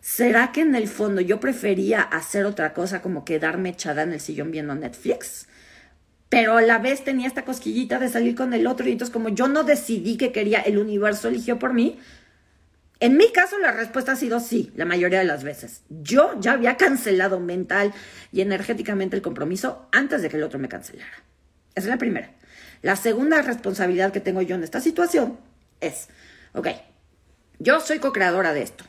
[0.00, 4.20] ¿Será que en el fondo yo prefería hacer otra cosa como quedarme echada en el
[4.20, 5.46] sillón viendo Netflix?
[6.34, 9.28] Pero a la vez tenía esta cosquillita de salir con el otro y entonces como
[9.28, 12.00] yo no decidí que quería, el universo eligió por mí.
[12.98, 15.82] En mi caso la respuesta ha sido sí, la mayoría de las veces.
[15.90, 17.92] Yo ya había cancelado mental
[18.32, 21.22] y energéticamente el compromiso antes de que el otro me cancelara.
[21.76, 22.32] Esa es la primera.
[22.82, 25.38] La segunda responsabilidad que tengo yo en esta situación
[25.80, 26.08] es,
[26.52, 26.66] ok,
[27.60, 28.82] yo soy co-creadora de esto.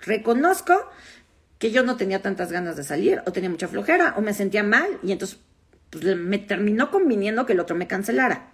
[0.00, 0.90] Reconozco
[1.60, 4.64] que yo no tenía tantas ganas de salir, o tenía mucha flojera, o me sentía
[4.64, 5.38] mal, y entonces
[5.90, 8.50] pues, me terminó conviniendo que el otro me cancelara.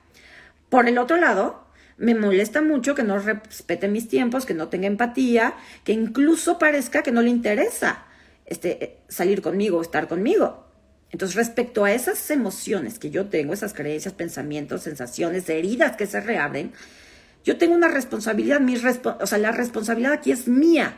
[0.68, 1.64] Por el otro lado,
[1.96, 7.02] me molesta mucho que no respete mis tiempos, que no tenga empatía, que incluso parezca
[7.02, 8.04] que no le interesa
[8.46, 10.64] este, salir conmigo o estar conmigo.
[11.10, 16.20] Entonces, respecto a esas emociones que yo tengo, esas creencias, pensamientos, sensaciones, heridas que se
[16.20, 16.72] reabren,
[17.44, 18.60] yo tengo una responsabilidad,
[19.20, 20.96] o sea, la responsabilidad aquí es mía,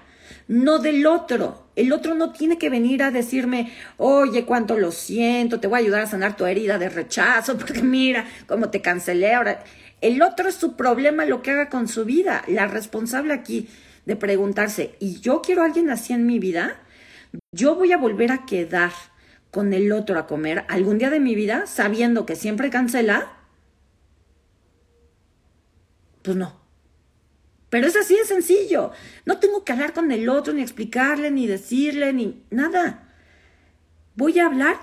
[0.49, 1.67] no del otro.
[1.77, 5.83] El otro no tiene que venir a decirme, oye, cuánto lo siento, te voy a
[5.83, 9.63] ayudar a sanar tu herida de rechazo, porque mira cómo te cancelé ahora.
[10.01, 12.43] El otro es su problema lo que haga con su vida.
[12.49, 13.69] La responsable aquí
[14.05, 16.77] de preguntarse, ¿y yo quiero a alguien así en mi vida?
[17.53, 18.93] ¿Yo voy a volver a quedar
[19.51, 23.33] con el otro a comer algún día de mi vida sabiendo que siempre cancela?
[26.23, 26.66] Pues no.
[27.71, 28.93] Pero es así de sencillo.
[29.25, 33.09] No tengo que hablar con el otro, ni explicarle, ni decirle, ni nada.
[34.15, 34.77] Voy a hablar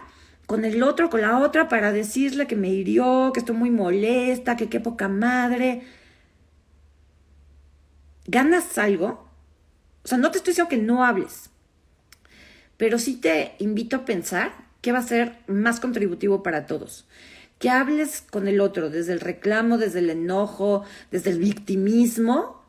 [0.46, 4.58] con el otro, con la otra, para decirle que me hirió, que estoy muy molesta,
[4.58, 5.84] que qué poca madre.
[8.26, 9.28] ¿Ganas algo?
[10.04, 11.50] O sea, no te estoy diciendo que no hables,
[12.78, 17.08] pero sí te invito a pensar qué va a ser más contributivo para todos.
[17.60, 22.63] Que hables con el otro desde el reclamo, desde el enojo, desde el victimismo,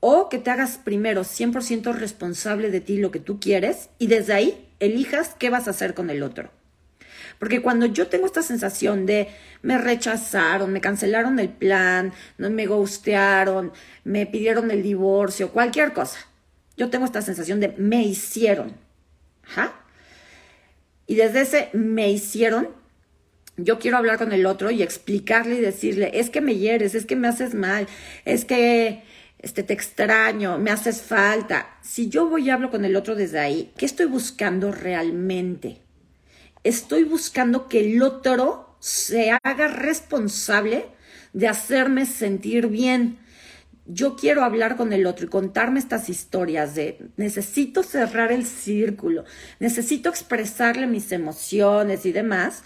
[0.00, 4.32] o que te hagas primero 100% responsable de ti lo que tú quieres y desde
[4.32, 6.50] ahí elijas qué vas a hacer con el otro.
[7.38, 9.28] Porque cuando yo tengo esta sensación de
[9.62, 13.72] me rechazaron, me cancelaron el plan, no me gustearon,
[14.04, 16.18] me pidieron el divorcio, cualquier cosa,
[16.76, 18.72] yo tengo esta sensación de me hicieron.
[19.42, 19.72] ¿Ja?
[21.06, 22.68] Y desde ese me hicieron,
[23.56, 27.06] yo quiero hablar con el otro y explicarle y decirle, es que me hieres, es
[27.06, 27.88] que me haces mal,
[28.24, 29.02] es que
[29.38, 31.78] este, te extraño, me haces falta.
[31.80, 35.80] Si yo voy y hablo con el otro desde ahí, ¿qué estoy buscando realmente?
[36.64, 40.86] Estoy buscando que el otro se haga responsable
[41.32, 43.18] de hacerme sentir bien.
[43.86, 49.24] Yo quiero hablar con el otro y contarme estas historias de necesito cerrar el círculo,
[49.60, 52.64] necesito expresarle mis emociones y demás,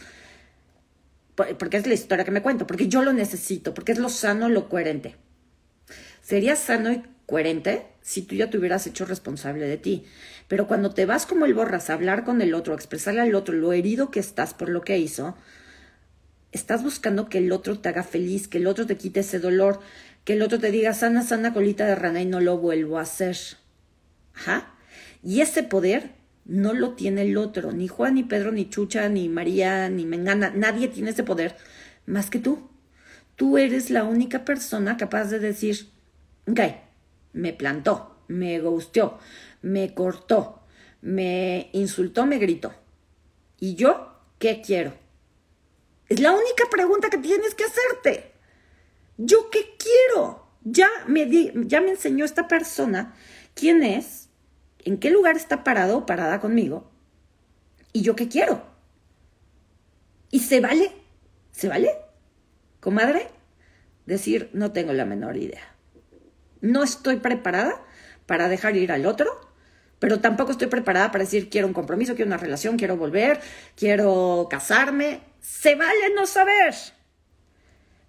[1.59, 4.49] porque es la historia que me cuento, porque yo lo necesito, porque es lo sano,
[4.49, 5.17] lo coherente.
[6.33, 10.07] Sería sano y coherente si tú ya te hubieras hecho responsable de ti.
[10.49, 13.35] Pero cuando te vas como el borras a hablar con el otro, a expresarle al
[13.35, 15.37] otro lo herido que estás por lo que hizo,
[16.51, 19.81] estás buscando que el otro te haga feliz, que el otro te quite ese dolor,
[20.25, 23.03] que el otro te diga sana, sana colita de rana y no lo vuelvo a
[23.03, 23.37] hacer.
[24.33, 24.73] Ajá.
[25.23, 26.13] Y ese poder
[26.47, 30.49] no lo tiene el otro, ni Juan, ni Pedro, ni Chucha, ni María, ni Mengana,
[30.49, 31.59] nadie tiene ese poder
[32.07, 32.71] más que tú.
[33.37, 35.92] Tú eres la única persona capaz de decir,
[36.49, 36.61] Ok,
[37.33, 39.19] me plantó, me gusteó,
[39.63, 40.63] me cortó,
[41.01, 42.75] me insultó, me gritó.
[43.61, 44.93] ¿Y yo qué quiero?
[46.09, 48.33] Es la única pregunta que tienes que hacerte.
[49.19, 50.47] ¿Yo qué quiero?
[50.65, 51.29] Ya me,
[51.67, 53.15] ya me enseñó esta persona
[53.55, 54.29] quién es,
[54.81, 56.91] en qué lugar está parado o parada conmigo,
[57.93, 58.65] y yo qué quiero.
[60.31, 60.93] ¿Y se vale?
[61.53, 61.91] ¿Se vale?
[62.81, 63.29] Comadre,
[64.07, 65.72] decir no tengo la menor idea.
[66.63, 67.85] No estoy preparada
[68.25, 69.53] para dejar ir al otro,
[69.99, 73.41] pero tampoco estoy preparada para decir quiero un compromiso, quiero una relación, quiero volver,
[73.77, 75.21] quiero casarme.
[75.41, 76.75] Se vale no saber.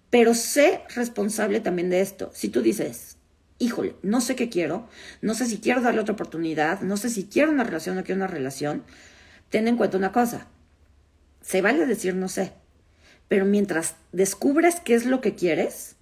[0.08, 2.30] Pero sé responsable también de esto.
[2.32, 3.16] Si tú dices,
[3.58, 4.88] híjole, no sé qué quiero,
[5.20, 8.04] no sé si quiero darle otra oportunidad, no sé si quiero una relación o no
[8.04, 8.84] quiero una relación,
[9.50, 10.46] ten en cuenta una cosa.
[11.42, 12.52] Se vale decir no sé.
[13.28, 15.96] Pero mientras descubres qué es lo que quieres,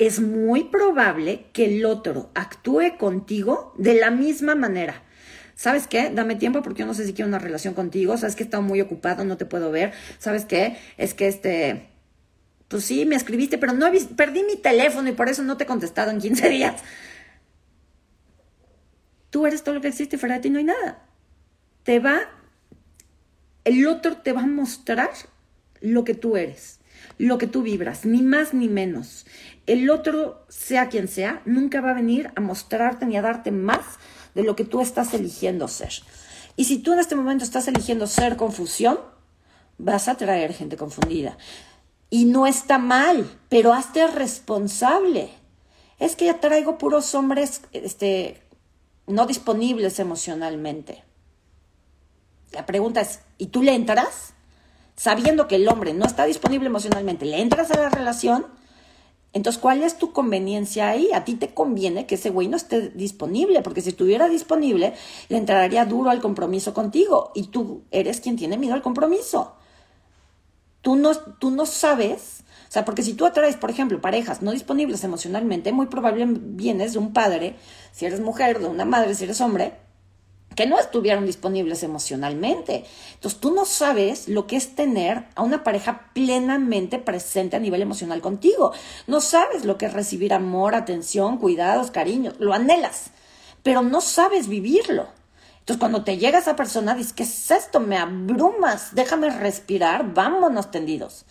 [0.00, 5.02] es muy probable que el otro actúe contigo de la misma manera.
[5.54, 6.08] ¿Sabes qué?
[6.08, 8.16] Dame tiempo porque yo no sé si quiero una relación contigo.
[8.16, 9.92] ¿Sabes que he estado muy ocupado, no te puedo ver?
[10.18, 10.78] ¿Sabes qué?
[10.96, 11.90] Es que este...
[12.68, 15.64] Pues sí, me escribiste, pero no he perdí mi teléfono y por eso no te
[15.64, 16.80] he contestado en 15 días.
[19.28, 21.04] Tú eres todo lo que existe, fuera de ti no hay nada.
[21.82, 22.20] Te va...
[23.64, 25.10] El otro te va a mostrar
[25.82, 26.79] lo que tú eres
[27.18, 29.26] lo que tú vibras, ni más ni menos.
[29.66, 33.98] El otro, sea quien sea, nunca va a venir a mostrarte ni a darte más
[34.34, 35.92] de lo que tú estás eligiendo ser.
[36.56, 38.98] Y si tú en este momento estás eligiendo ser confusión,
[39.78, 41.36] vas a traer gente confundida.
[42.10, 45.30] Y no está mal, pero hazte responsable.
[45.98, 48.42] Es que ya traigo puros hombres este,
[49.06, 51.04] no disponibles emocionalmente.
[52.52, 54.34] La pregunta es, ¿y tú le entras?
[55.00, 58.44] Sabiendo que el hombre no está disponible emocionalmente, le entras a la relación
[59.32, 61.08] Entonces, ¿cuál es tu conveniencia ahí?
[61.14, 64.92] A ti te conviene que ese güey no esté disponible, porque si estuviera disponible,
[65.30, 69.54] le entraría duro al compromiso contigo y tú eres quien tiene miedo al compromiso.
[70.82, 74.50] Tú no, tú no sabes, o sea, porque si tú atraes, por ejemplo, parejas no
[74.52, 77.56] disponibles emocionalmente, muy probablemente vienes de un padre,
[77.92, 79.72] si eres mujer, de una madre, si eres hombre,
[80.54, 82.84] que no estuvieron disponibles emocionalmente.
[83.14, 87.82] Entonces tú no sabes lo que es tener a una pareja plenamente presente a nivel
[87.82, 88.72] emocional contigo.
[89.06, 92.32] No sabes lo que es recibir amor, atención, cuidados, cariño.
[92.38, 93.10] Lo anhelas,
[93.62, 95.06] pero no sabes vivirlo.
[95.60, 97.78] Entonces cuando te llega esa persona, dices, ¿qué es esto?
[97.78, 101.26] Me abrumas, déjame respirar, vámonos tendidos.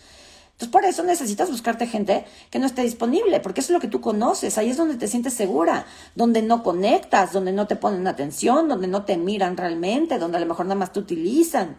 [0.60, 3.88] Entonces, por eso necesitas buscarte gente que no esté disponible, porque eso es lo que
[3.88, 8.06] tú conoces, ahí es donde te sientes segura, donde no conectas, donde no te ponen
[8.06, 11.76] atención, donde no te miran realmente, donde a lo mejor nada más te utilizan,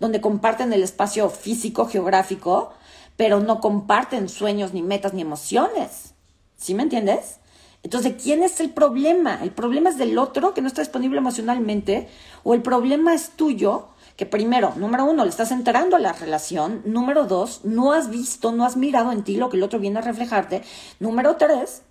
[0.00, 2.72] donde comparten el espacio físico, geográfico,
[3.18, 6.14] pero no comparten sueños, ni metas, ni emociones.
[6.56, 7.36] ¿Sí me entiendes?
[7.82, 9.40] Entonces, ¿quién es el problema?
[9.42, 12.08] ¿El problema es del otro que no está disponible emocionalmente?
[12.44, 13.88] ¿O el problema es tuyo
[14.22, 16.80] que primero, número uno, le estás entrando a la relación.
[16.84, 19.98] Número dos, no has visto, no has mirado en ti lo que el otro viene
[19.98, 20.62] a reflejarte.
[21.00, 21.82] Número tres,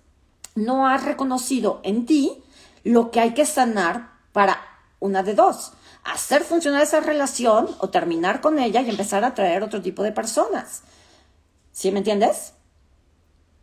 [0.54, 2.42] no has reconocido en ti
[2.84, 4.56] lo que hay que sanar para
[4.98, 5.74] una de dos.
[6.04, 10.12] Hacer funcionar esa relación o terminar con ella y empezar a atraer otro tipo de
[10.12, 10.84] personas.
[11.70, 12.54] ¿Sí me entiendes?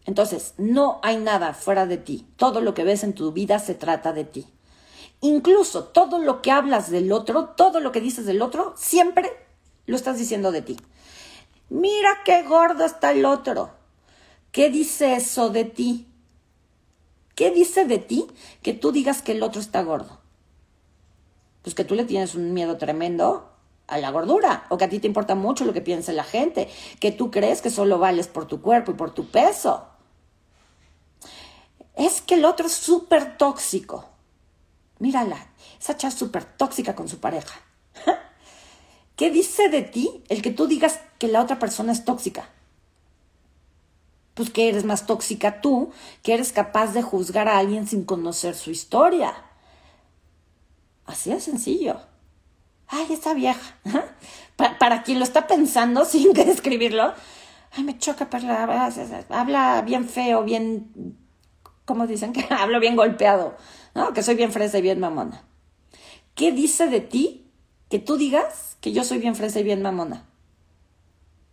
[0.06, 2.28] Entonces, no hay nada fuera de ti.
[2.36, 4.46] Todo lo que ves en tu vida se trata de ti.
[5.22, 9.30] Incluso todo lo que hablas del otro, todo lo que dices del otro, siempre
[9.86, 10.78] lo estás diciendo de ti.
[11.70, 13.72] Mira qué gordo está el otro.
[14.52, 16.08] ¿Qué dice eso de ti?
[17.36, 18.28] ¿Qué dice de ti
[18.64, 20.20] que tú digas que el otro está gordo?
[21.64, 23.50] Pues que tú le tienes un miedo tremendo
[23.88, 26.70] a la gordura, o que a ti te importa mucho lo que piense la gente,
[27.00, 29.88] que tú crees que solo vales por tu cuerpo y por tu peso.
[31.96, 34.09] Es que el otro es súper tóxico
[35.00, 35.38] mírala,
[35.80, 37.60] esa chava súper tóxica con su pareja.
[39.16, 42.50] ¿Qué dice de ti el que tú digas que la otra persona es tóxica?
[44.34, 45.92] Pues que eres más tóxica tú,
[46.24, 49.34] que eres capaz de juzgar a alguien sin conocer su historia.
[51.06, 52.00] Así de sencillo.
[52.88, 53.76] Ay, esa vieja.
[54.56, 57.14] Para, quien lo está pensando sin que describirlo,
[57.72, 58.90] ay, me choca, perla,
[59.30, 61.18] habla bien feo, bien,
[61.86, 62.34] ¿cómo dicen?
[62.34, 63.56] Que hablo bien golpeado.
[64.00, 64.14] ¿No?
[64.14, 65.44] Que soy bien fresa y bien mamona.
[66.34, 67.52] ¿Qué dice de ti
[67.90, 70.26] que tú digas que yo soy bien fresa y bien mamona?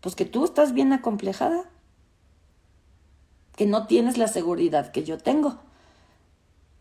[0.00, 1.64] Pues que tú estás bien acomplejada,
[3.56, 5.59] que no tienes la seguridad que yo tengo,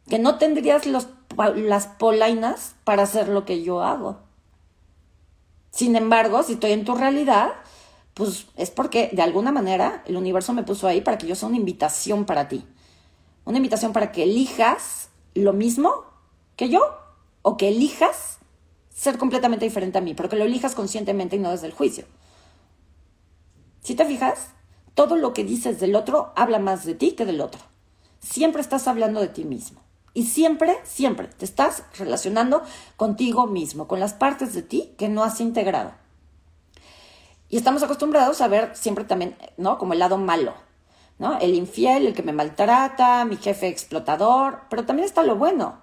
[0.08, 4.19] que no tendrías las polainas para hacer lo que yo hago.
[5.71, 7.54] Sin embargo, si estoy en tu realidad,
[8.13, 11.49] pues es porque de alguna manera el universo me puso ahí para que yo sea
[11.49, 12.63] una invitación para ti.
[13.45, 16.06] Una invitación para que elijas lo mismo
[16.56, 16.98] que yo
[17.41, 18.39] o que elijas
[18.89, 22.06] ser completamente diferente a mí, pero que lo elijas conscientemente y no desde el juicio.
[23.82, 24.50] Si te fijas,
[24.95, 27.62] todo lo que dices del otro habla más de ti que del otro.
[28.19, 29.82] Siempre estás hablando de ti mismo.
[30.13, 32.63] Y siempre, siempre te estás relacionando
[32.95, 35.91] contigo mismo, con las partes de ti que no has integrado.
[37.50, 39.78] Y estamos acostumbrados a ver siempre también, ¿no?
[39.78, 40.54] Como el lado malo.
[41.17, 41.39] ¿No?
[41.39, 45.80] El infiel, el que me maltrata, mi jefe explotador, pero también está lo bueno,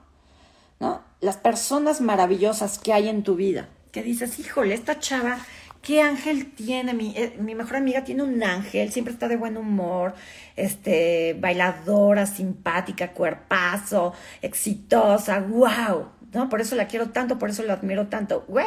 [0.80, 1.02] ¿no?
[1.20, 5.38] Las personas maravillosas que hay en tu vida, que dices, híjole, esta chava,
[5.80, 6.92] ¿qué ángel tiene?
[6.92, 10.14] Mi, eh, mi mejor amiga tiene un ángel, siempre está de buen humor,
[10.56, 16.48] este, bailadora, simpática, cuerpazo, exitosa, wow, ¿no?
[16.50, 18.44] Por eso la quiero tanto, por eso la admiro tanto.
[18.48, 18.66] Güey,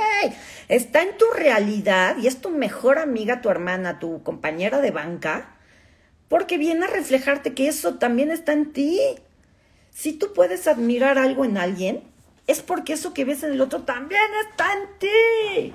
[0.67, 5.55] está en tu realidad y es tu mejor amiga, tu hermana, tu compañera de banca
[6.30, 9.00] porque viene a reflejarte que eso también está en ti.
[9.92, 12.04] Si tú puedes admirar algo en alguien,
[12.48, 15.74] es porque eso que ves en el otro también está en ti.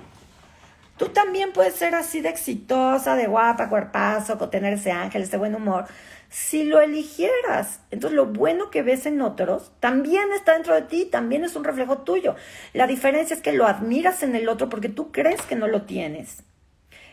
[0.96, 5.38] Tú también puedes ser así de exitosa, de guapa, cuerpazo, con tener ese ángel, ese
[5.38, 5.86] buen humor,
[6.28, 7.80] si lo eligieras.
[7.90, 11.64] Entonces lo bueno que ves en otros también está dentro de ti, también es un
[11.64, 12.34] reflejo tuyo.
[12.74, 15.82] La diferencia es que lo admiras en el otro porque tú crees que no lo
[15.82, 16.42] tienes.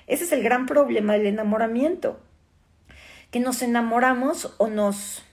[0.06, 2.20] Ese es el gran problema del enamoramiento
[3.32, 5.24] que nos enamoramos o nos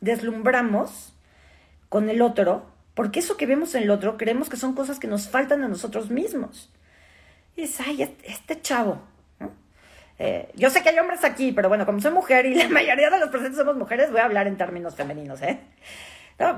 [0.00, 1.14] deslumbramos
[1.88, 5.06] con el otro, porque eso que vemos en el otro creemos que son cosas que
[5.06, 6.72] nos faltan a nosotros mismos.
[7.56, 9.02] Y dices, ay, este chavo.
[10.18, 13.10] Eh, yo sé que hay hombres aquí, pero bueno, como soy mujer y la mayoría
[13.10, 15.58] de los presentes somos mujeres, voy a hablar en términos femeninos, ¿eh?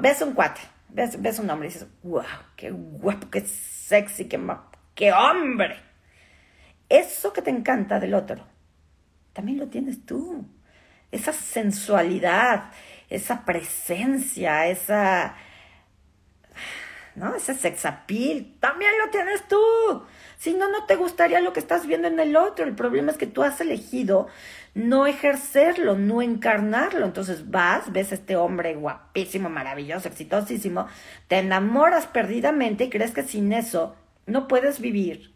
[0.00, 2.24] Ves un cuate, ves, ves un hombre y dices, wow,
[2.56, 4.40] qué guapo, qué sexy, qué,
[4.94, 5.76] qué hombre.
[6.88, 8.53] Eso que te encanta del otro
[9.34, 10.46] también lo tienes tú.
[11.12, 12.72] esa sensualidad,
[13.08, 15.36] esa presencia, esa,
[17.14, 17.36] ¿no?
[17.36, 19.58] Ese sex appeal, también lo tienes tú.
[20.38, 22.64] Si no, no te gustaría lo que estás viendo en el otro.
[22.64, 24.26] El problema es que tú has elegido
[24.74, 27.06] no ejercerlo, no encarnarlo.
[27.06, 30.86] Entonces vas, ves a este hombre guapísimo, maravilloso, exitosísimo,
[31.28, 33.94] te enamoras perdidamente y crees que sin eso
[34.26, 35.32] no puedes vivir.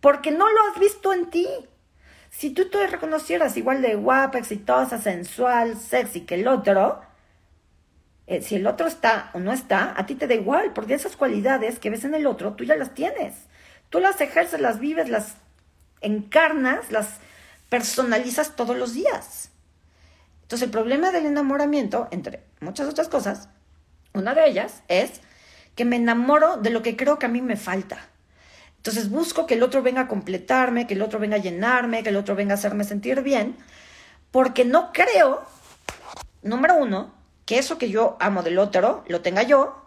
[0.00, 1.46] Porque no lo has visto en ti.
[2.30, 7.00] Si tú te reconocieras igual de guapa, exitosa, sensual, sexy que el otro,
[8.26, 11.16] eh, si el otro está o no está, a ti te da igual, porque esas
[11.16, 13.34] cualidades que ves en el otro, tú ya las tienes.
[13.90, 15.34] Tú las ejerces, las vives, las
[16.00, 17.18] encarnas, las
[17.68, 19.50] personalizas todos los días.
[20.42, 23.48] Entonces el problema del enamoramiento, entre muchas otras cosas,
[24.14, 25.20] una de ellas es
[25.74, 28.09] que me enamoro de lo que creo que a mí me falta.
[28.80, 32.08] Entonces busco que el otro venga a completarme, que el otro venga a llenarme, que
[32.08, 33.54] el otro venga a hacerme sentir bien,
[34.30, 35.44] porque no creo,
[36.40, 37.12] número uno,
[37.44, 39.84] que eso que yo amo del otro lo tenga yo,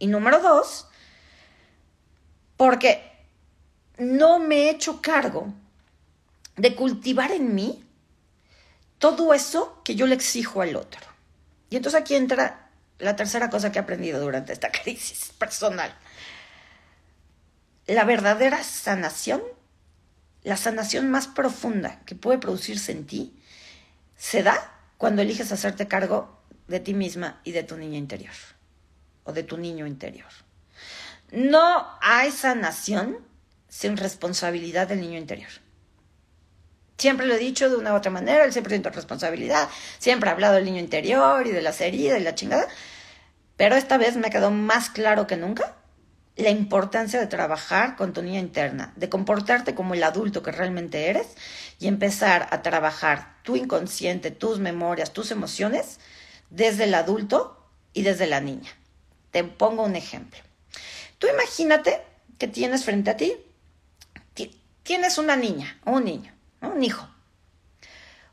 [0.00, 0.88] y número dos,
[2.56, 3.08] porque
[3.98, 5.54] no me he hecho cargo
[6.56, 7.84] de cultivar en mí
[8.98, 11.06] todo eso que yo le exijo al otro.
[11.70, 12.68] Y entonces aquí entra
[12.98, 15.96] la tercera cosa que he aprendido durante esta crisis personal
[17.86, 19.42] la verdadera sanación,
[20.42, 23.36] la sanación más profunda que puede producirse en ti,
[24.16, 28.34] se da cuando eliges hacerte cargo de ti misma y de tu niña interior
[29.24, 30.30] o de tu niño interior.
[31.30, 33.18] No hay sanación
[33.68, 35.50] sin responsabilidad del niño interior.
[36.96, 39.68] Siempre lo he dicho de una u otra manera, el 100% de responsabilidad.
[39.98, 42.68] Siempre he hablado del niño interior y de las heridas y la chingada.
[43.56, 45.74] Pero esta vez me quedó más claro que nunca
[46.36, 51.08] la importancia de trabajar con tu niña interna, de comportarte como el adulto que realmente
[51.08, 51.28] eres
[51.78, 56.00] y empezar a trabajar tu inconsciente, tus memorias, tus emociones
[56.50, 58.70] desde el adulto y desde la niña.
[59.30, 60.40] Te pongo un ejemplo.
[61.18, 62.02] Tú imagínate
[62.38, 63.36] que tienes frente a ti,
[64.82, 67.08] tienes una niña o un niño, un hijo,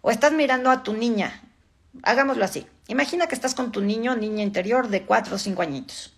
[0.01, 1.43] o estás mirando a tu niña,
[2.03, 2.67] hagámoslo así.
[2.87, 6.13] Imagina que estás con tu niño niña interior de cuatro o cinco añitos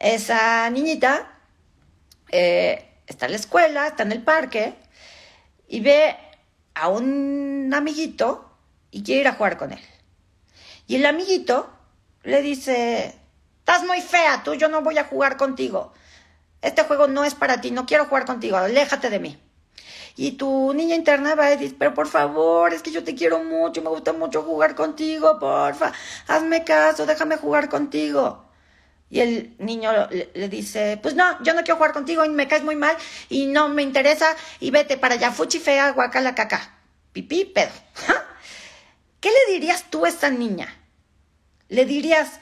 [0.00, 1.30] esa niñita
[2.32, 4.74] eh, está en la escuela, está en el parque
[5.68, 6.16] y ve
[6.74, 8.50] a un amiguito
[8.90, 9.80] y quiere ir a jugar con él.
[10.86, 11.70] Y el amiguito
[12.22, 13.14] le dice,
[13.58, 15.92] estás muy fea, tú yo no voy a jugar contigo.
[16.62, 19.38] Este juego no es para ti, no quiero jugar contigo, aléjate de mí.
[20.16, 23.44] Y tu niña interna va a decir, pero por favor, es que yo te quiero
[23.44, 25.92] mucho, me gusta mucho jugar contigo, porfa,
[26.26, 28.49] hazme caso, déjame jugar contigo.
[29.10, 32.62] Y el niño le, dice, pues no, yo no quiero jugar contigo y me caes
[32.62, 32.96] muy mal
[33.28, 36.78] y no me interesa y vete para allá, fuchi fea, guacala caca.
[37.12, 37.72] Pipí, pedo.
[39.20, 40.72] ¿Qué le dirías tú a esta niña?
[41.68, 42.38] Le dirías,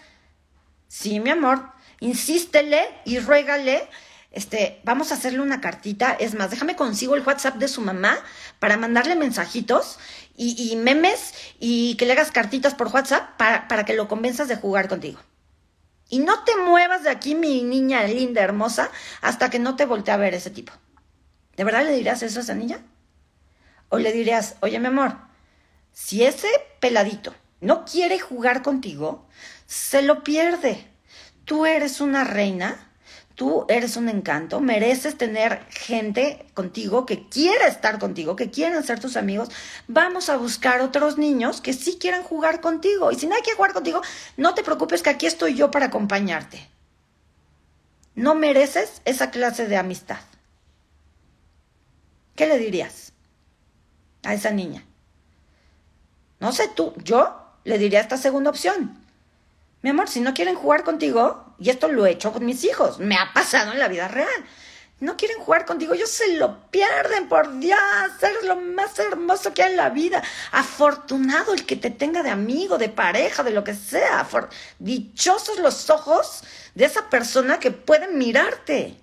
[0.89, 3.89] sí, mi amor, insístele y ruégale,
[4.31, 6.13] este, vamos a hacerle una cartita.
[6.13, 8.19] Es más, déjame consigo el WhatsApp de su mamá
[8.59, 9.99] para mandarle mensajitos
[10.37, 14.57] y, memes y que le hagas cartitas por WhatsApp para, para que lo convenzas de
[14.57, 15.19] jugar contigo.
[16.09, 18.91] Y no te muevas de aquí, mi niña linda, hermosa,
[19.21, 20.73] hasta que no te voltee a ver ese tipo.
[21.57, 22.83] ¿De verdad le dirías eso a esa niña?
[23.91, 25.17] O le dirías, oye, mi amor,
[25.93, 26.49] si ese
[26.81, 29.27] peladito no quiere jugar contigo,
[29.67, 30.87] se lo pierde.
[31.45, 32.88] Tú eres una reina
[33.39, 38.99] tú eres un encanto, mereces tener gente contigo que quiera estar contigo, que quieran ser
[38.99, 39.49] tus amigos.
[39.87, 43.13] Vamos a buscar otros niños que sí quieran jugar contigo.
[43.13, 44.03] Y si nadie quiere jugar contigo,
[44.37, 46.69] no te preocupes que aquí estoy yo para acompañarte.
[48.17, 50.19] No mereces esa clase de amistad.
[52.35, 53.13] ¿Qué le dirías
[54.25, 54.85] a esa niña?
[56.41, 58.99] No sé tú, yo le diría esta segunda opción.
[59.83, 62.99] Mi amor, si no quieren jugar contigo, y esto lo he hecho con mis hijos,
[62.99, 64.45] me ha pasado en la vida real.
[65.01, 67.79] No quieren jugar contigo, ellos se lo pierden, por Dios,
[68.21, 70.23] eres lo más hermoso que hay en la vida.
[70.51, 74.27] Afortunado el que te tenga de amigo, de pareja, de lo que sea.
[74.81, 76.43] Dichosos los ojos
[76.75, 78.97] de esa persona que puede mirarte.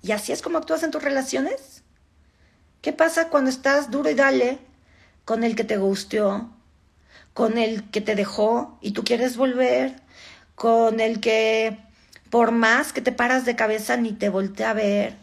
[0.00, 1.82] ¿Y así es como actúas en tus relaciones?
[2.80, 4.58] ¿Qué pasa cuando estás duro y dale
[5.26, 6.48] con el que te gusteó,
[7.38, 10.02] con el que te dejó y tú quieres volver,
[10.56, 11.78] con el que
[12.30, 15.14] por más que te paras de cabeza ni te voltea a ver.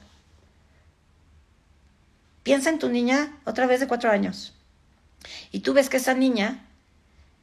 [2.42, 4.54] Piensa en tu niña otra vez de cuatro años
[5.52, 6.66] y tú ves que esa niña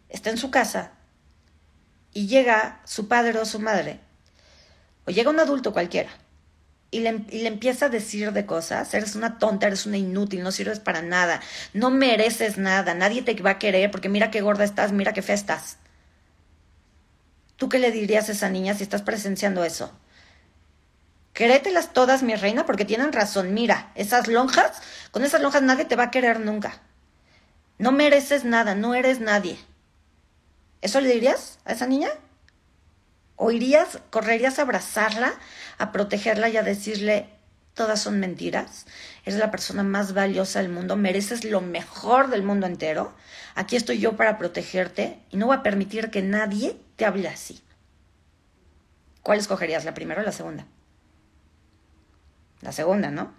[0.08, 0.92] está en su casa
[2.14, 4.00] y llega su padre o su madre
[5.04, 6.08] o llega un adulto cualquiera
[6.92, 10.52] y le, y empieza a decir de cosas, eres una tonta, eres una inútil, no
[10.52, 11.40] sirves para nada,
[11.72, 15.22] no mereces nada, nadie te va a querer porque mira qué gorda estás, mira qué
[15.22, 15.78] fea estás.
[17.56, 19.90] ¿Tú qué le dirías a esa niña si estás presenciando eso?
[21.32, 23.54] Créetelas todas, mi reina, porque tienen razón.
[23.54, 24.82] Mira, esas lonjas,
[25.12, 26.82] con esas lonjas nadie te va a querer nunca.
[27.78, 29.58] No mereces nada, no eres nadie.
[30.82, 32.10] ¿Eso le dirías a esa niña?
[33.36, 35.32] ¿O irías, correrías a abrazarla,
[35.82, 37.26] a protegerla y a decirle,
[37.74, 38.86] todas son mentiras?
[39.24, 43.12] Eres la persona más valiosa del mundo, mereces lo mejor del mundo entero.
[43.56, 47.60] Aquí estoy yo para protegerte y no voy a permitir que nadie te hable así.
[49.24, 50.66] ¿Cuál escogerías, la primera o la segunda?
[52.60, 53.34] La segunda, ¿no?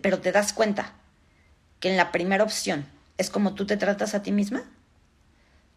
[0.00, 0.94] Pero te das cuenta
[1.78, 2.86] que en la primera opción
[3.18, 4.64] es como tú te tratas a ti misma.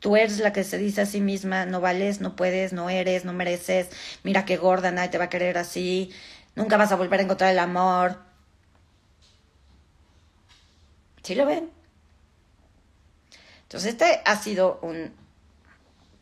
[0.05, 3.25] Tú eres la que se dice a sí misma, no vales, no puedes, no eres,
[3.25, 3.89] no mereces,
[4.21, 6.13] mira qué gorda, nadie te va a querer así,
[6.53, 8.19] nunca vas a volver a encontrar el amor.
[11.23, 11.71] ¿Sí lo ven?
[13.63, 15.11] Entonces este ha sido un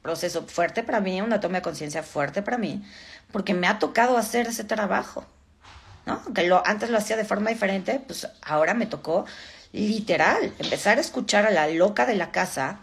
[0.01, 2.85] proceso fuerte para mí, una toma de conciencia fuerte para mí,
[3.33, 5.25] porque me ha tocado hacer ese trabajo.
[6.05, 6.23] ¿no?
[6.33, 9.25] Que lo, antes lo hacía de forma diferente, pues ahora me tocó
[9.73, 12.79] literal empezar a escuchar a la loca de la casa,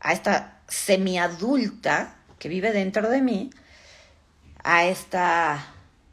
[0.00, 3.50] a esta semiadulta que vive dentro de mí,
[4.64, 5.66] a esta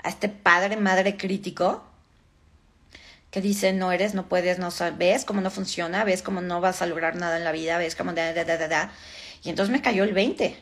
[0.03, 1.83] a este padre madre crítico
[3.31, 6.61] que dice no eres, no puedes, no sabes, ves cómo no funciona, ves cómo no
[6.61, 8.91] vas a lograr nada en la vida, ves cómo da, da, da, da,
[9.43, 10.57] y entonces me cayó el 20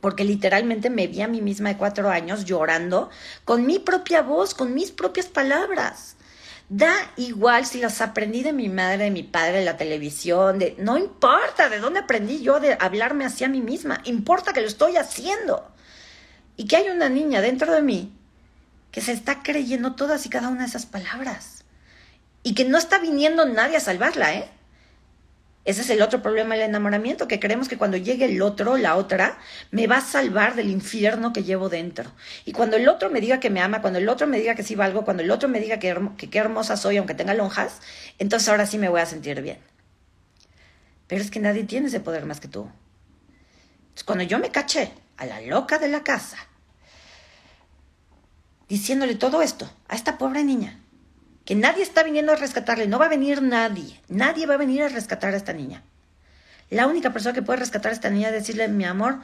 [0.00, 3.10] porque literalmente me vi a mí misma de cuatro años llorando
[3.44, 6.16] con mi propia voz, con mis propias palabras.
[6.74, 10.74] Da igual si las aprendí de mi madre, de mi padre, de la televisión, de
[10.78, 14.96] no importa de dónde aprendí yo de hablarme hacia mí misma, importa que lo estoy
[14.96, 15.70] haciendo.
[16.56, 18.16] Y que hay una niña dentro de mí
[18.90, 21.62] que se está creyendo todas y cada una de esas palabras.
[22.42, 24.50] Y que no está viniendo nadie a salvarla, ¿eh?
[25.64, 28.96] Ese es el otro problema del enamoramiento, que creemos que cuando llegue el otro, la
[28.96, 29.38] otra,
[29.70, 32.10] me va a salvar del infierno que llevo dentro.
[32.44, 34.64] Y cuando el otro me diga que me ama, cuando el otro me diga que
[34.64, 37.80] sí valgo, cuando el otro me diga que, qué hermosa soy, aunque tenga lonjas,
[38.18, 39.58] entonces ahora sí me voy a sentir bien.
[41.06, 42.68] Pero es que nadie tiene ese poder más que tú.
[43.82, 46.38] Entonces, cuando yo me caché a la loca de la casa,
[48.68, 50.81] diciéndole todo esto a esta pobre niña,
[51.44, 54.82] que nadie está viniendo a rescatarle, no va a venir nadie, nadie va a venir
[54.82, 55.82] a rescatar a esta niña.
[56.70, 59.20] La única persona que puede rescatar a esta niña es decirle, mi amor,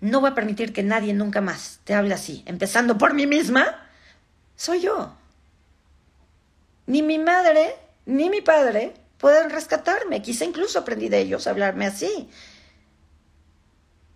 [0.00, 3.88] no voy a permitir que nadie nunca más te hable así, empezando por mí misma,
[4.56, 5.14] soy yo.
[6.86, 11.86] Ni mi madre, ni mi padre pueden rescatarme, quizá incluso aprendí de ellos a hablarme
[11.86, 12.28] así.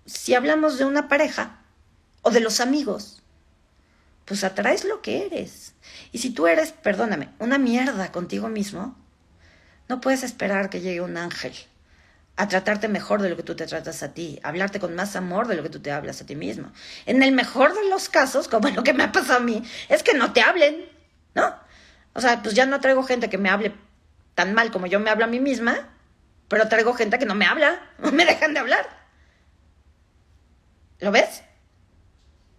[0.04, 1.60] Si hablamos de una pareja
[2.22, 3.22] o de los amigos,
[4.28, 5.74] pues atraes lo que eres.
[6.12, 8.94] Y si tú eres, perdóname, una mierda contigo mismo,
[9.88, 11.54] no puedes esperar que llegue un ángel
[12.36, 15.16] a tratarte mejor de lo que tú te tratas a ti, a hablarte con más
[15.16, 16.70] amor de lo que tú te hablas a ti mismo.
[17.06, 20.02] En el mejor de los casos, como lo que me ha pasado a mí, es
[20.02, 20.84] que no te hablen,
[21.34, 21.56] ¿no?
[22.12, 23.74] O sea, pues ya no traigo gente que me hable
[24.34, 25.88] tan mal como yo me hablo a mí misma,
[26.48, 28.86] pero traigo gente que no me habla, no me dejan de hablar.
[31.00, 31.42] ¿Lo ves?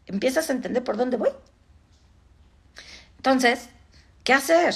[0.07, 1.30] Empiezas a entender por dónde voy.
[3.20, 3.67] Entonces,
[4.24, 4.74] ¿qué hacer?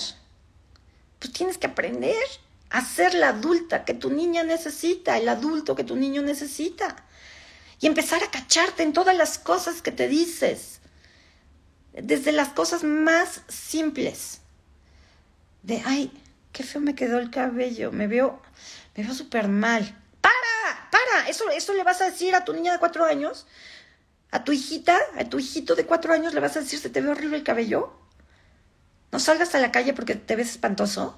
[1.17, 2.13] Pues tienes que aprender
[2.69, 6.97] a ser la adulta que tu niña necesita, el adulto que tu niño necesita.
[7.79, 10.81] Y empezar a cacharte en todas las cosas que te dices.
[11.93, 14.41] Desde las cosas más simples.
[15.61, 16.11] De, ay,
[16.51, 18.41] qué feo me quedó el cabello, me veo,
[18.97, 19.97] me veo súper mal.
[20.19, 20.89] ¡Para!
[20.91, 21.29] ¡Para!
[21.29, 23.47] ¿Eso, ¿Eso le vas a decir a tu niña de cuatro años?
[24.31, 24.99] ¿A tu hijita?
[25.17, 27.43] ¿A tu hijito de cuatro años le vas a decir se te ve horrible el
[27.43, 28.02] cabello?
[29.13, 31.15] No salgas a la calle porque te ves espantoso.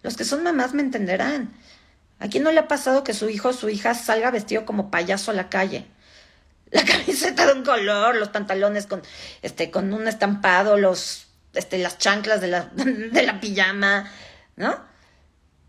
[0.00, 1.52] Los que son mamás me entenderán.
[2.18, 4.90] ¿A quién no le ha pasado que su hijo o su hija salga vestido como
[4.90, 5.86] payaso a la calle?
[6.70, 9.02] La camiseta de un color, los pantalones con,
[9.42, 14.10] este, con un estampado, los, este, las chanclas de la, de la pijama,
[14.56, 14.74] ¿no?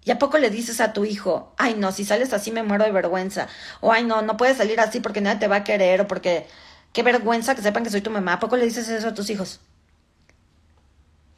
[0.06, 2.86] ¿Y a poco le dices a tu hijo, ay no, si sales así me muero
[2.86, 3.50] de vergüenza?
[3.82, 6.48] O ay no, no puedes salir así porque nadie te va a querer o porque
[6.93, 8.32] qué vergüenza que sepan que soy tu mamá.
[8.32, 9.60] ¿A poco le dices eso a tus hijos?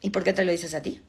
[0.00, 1.02] ¿Y por qué te lo dices a ti?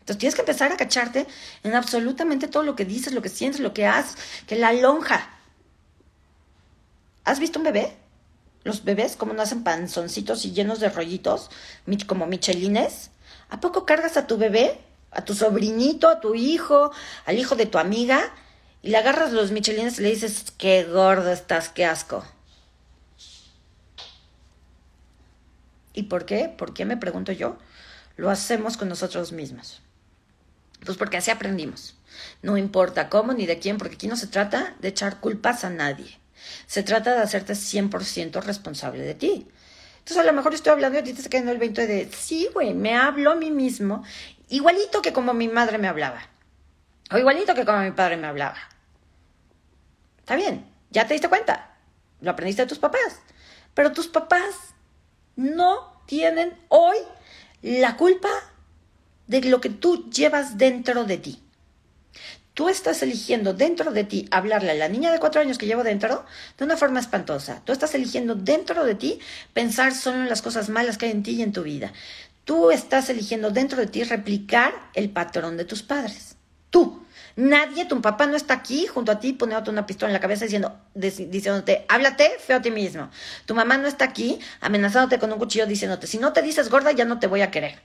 [0.00, 1.26] Entonces tienes que empezar a cacharte
[1.62, 4.16] en absolutamente todo lo que dices, lo que sientes, lo que haces,
[4.46, 5.30] que la lonja.
[7.24, 7.96] ¿Has visto un bebé?
[8.64, 11.50] Los bebés, como no hacen panzoncitos y llenos de rollitos,
[12.06, 13.10] como michelines.
[13.48, 14.80] ¿A poco cargas a tu bebé,
[15.12, 16.90] a tu sobrinito, a tu hijo,
[17.24, 18.34] al hijo de tu amiga,
[18.82, 22.24] y le agarras los michelines y le dices, qué gordo estás, qué asco?
[25.92, 26.48] ¿Y por qué?
[26.48, 27.58] ¿Por qué me pregunto yo?
[28.16, 29.82] Lo hacemos con nosotros mismos.
[30.84, 31.96] Pues porque así aprendimos.
[32.42, 35.70] No importa cómo ni de quién, porque aquí no se trata de echar culpas a
[35.70, 36.18] nadie.
[36.66, 39.48] Se trata de hacerte 100% responsable de ti.
[39.98, 42.10] Entonces a lo mejor estoy hablando y a ti te está cayendo el 20 de,
[42.12, 44.02] sí, güey, me hablo a mí mismo
[44.48, 46.20] igualito que como mi madre me hablaba.
[47.10, 48.56] O igualito que como mi padre me hablaba.
[50.18, 51.76] Está bien, ya te diste cuenta.
[52.20, 53.20] Lo aprendiste de tus papás.
[53.74, 54.71] Pero tus papás
[55.36, 56.96] no tienen hoy
[57.62, 58.30] la culpa
[59.26, 61.42] de lo que tú llevas dentro de ti.
[62.54, 65.82] Tú estás eligiendo dentro de ti hablarle a la niña de cuatro años que llevo
[65.82, 66.26] dentro
[66.58, 67.62] de una forma espantosa.
[67.64, 69.20] Tú estás eligiendo dentro de ti
[69.54, 71.94] pensar solo en las cosas malas que hay en ti y en tu vida.
[72.44, 76.36] Tú estás eligiendo dentro de ti replicar el patrón de tus padres.
[76.68, 77.06] Tú.
[77.36, 80.44] Nadie, tu papá no está aquí junto a ti poniéndote una pistola en la cabeza
[80.44, 83.10] diciendo, diciéndote, háblate feo a ti mismo.
[83.46, 86.92] Tu mamá no está aquí amenazándote con un cuchillo diciéndote, si no te dices gorda
[86.92, 87.80] ya no te voy a querer.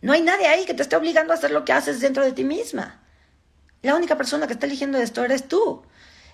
[0.00, 2.32] No hay nadie ahí que te esté obligando a hacer lo que haces dentro de
[2.32, 3.00] ti misma.
[3.82, 5.82] La única persona que está eligiendo esto eres tú.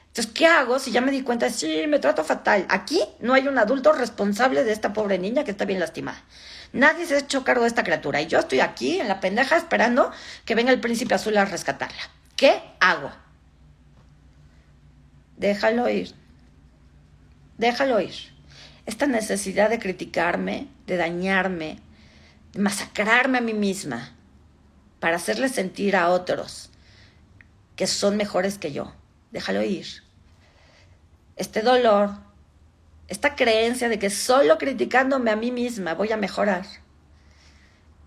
[0.09, 1.51] Entonces, ¿qué hago si ya me di cuenta?
[1.51, 2.67] Sí, me trato fatal.
[2.69, 6.23] Aquí no hay un adulto responsable de esta pobre niña que está bien lastimada.
[6.73, 8.21] Nadie se ha hecho cargo de esta criatura.
[8.23, 10.13] Y yo estoy aquí en la pendeja esperando
[10.45, 12.03] que venga el príncipe azul a rescatarla.
[12.37, 13.11] ¿Qué hago?
[15.37, 16.15] Déjalo ir.
[17.59, 18.15] Déjalo ir.
[18.87, 21.79] Esta necesidad de criticarme, de dañarme,
[22.53, 24.13] de masacrarme a mí misma,
[25.01, 26.71] para hacerle sentir a otros
[27.77, 28.93] que son mejores que yo.
[29.31, 29.87] Déjalo ir.
[31.37, 32.11] Este dolor,
[33.09, 36.65] esta creencia de que solo criticándome a mí misma voy a mejorar.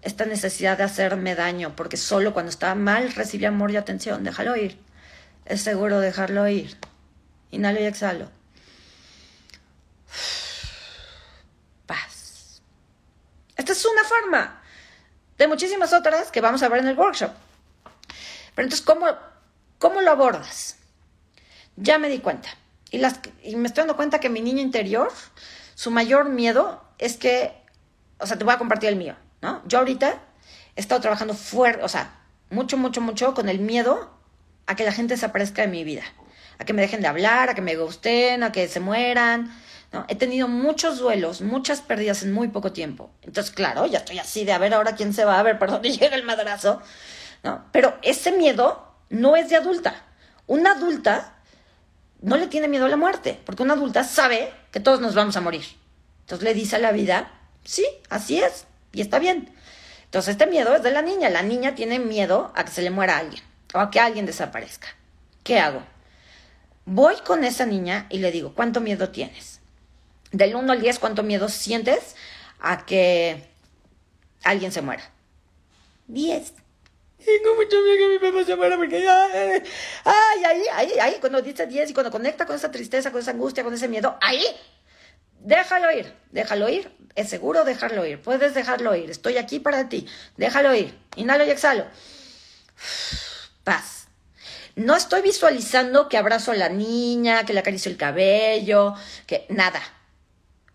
[0.08, 4.24] Esta necesidad de hacerme daño, porque solo cuando estaba mal recibía amor y atención.
[4.24, 4.80] Déjalo ir.
[5.44, 6.78] Es seguro dejarlo ir.
[7.52, 8.32] Inhalo y exhalo.
[11.86, 12.62] Paz.
[13.58, 14.62] Esta es una forma
[15.38, 17.32] de muchísimas otras que vamos a ver en el workshop.
[18.56, 19.08] Pero entonces, ¿cómo,
[19.78, 20.78] cómo lo abordas?
[21.76, 22.48] Ya me di cuenta.
[22.92, 25.12] Y, las, y me estoy dando cuenta que mi niño interior,
[25.76, 27.62] su mayor miedo es que,
[28.20, 29.62] o sea, te voy a compartir el mío, ¿no?
[29.68, 30.22] Yo ahorita
[30.76, 32.20] he estado trabajando fuerte, o sea,
[32.50, 34.12] mucho, mucho, mucho con el miedo
[34.66, 36.04] a que la gente desaparezca de mi vida,
[36.60, 39.52] a que me dejen de hablar, a que me gusten, a que se mueran.
[39.92, 40.06] ¿no?
[40.08, 43.10] He tenido muchos duelos, muchas pérdidas en muy poco tiempo.
[43.22, 45.72] Entonces, claro, ya estoy así de a ver ahora quién se va, a ver por
[45.72, 46.82] dónde llega el madrazo.
[47.44, 47.66] ¿no?
[47.72, 50.04] Pero ese miedo no es de adulta.
[50.46, 51.34] Una adulta
[52.22, 55.38] no le tiene miedo a la muerte, porque una adulta sabe que todos nos vamos
[55.38, 55.66] a morir.
[56.22, 57.32] Entonces le dice a la vida,
[57.64, 59.54] sí, así es, y está bien.
[60.06, 61.30] Entonces este miedo es de la niña.
[61.30, 64.88] La niña tiene miedo a que se le muera alguien o a que alguien desaparezca.
[65.44, 65.84] ¿Qué hago?
[66.86, 69.60] Voy con esa niña y le digo, ¿cuánto miedo tienes?
[70.32, 72.16] Del 1 al 10, ¿cuánto miedo sientes
[72.60, 73.44] a que
[74.44, 75.04] alguien se muera?
[76.08, 76.54] 10.
[77.18, 79.62] Tengo mucho miedo que mi papá se muera porque ay,
[80.06, 83.32] ay, ahí, ahí, ahí, cuando dice 10 y cuando conecta con esa tristeza, con esa
[83.32, 84.46] angustia, con ese miedo, ahí,
[85.40, 90.08] déjalo ir, déjalo ir, es seguro dejarlo ir, puedes dejarlo ir, estoy aquí para ti,
[90.38, 91.86] déjalo ir, inhalo y exhalo.
[93.64, 94.08] Paz.
[94.76, 98.94] No estoy visualizando que abrazo a la niña, que le acaricio el cabello,
[99.26, 99.82] que nada.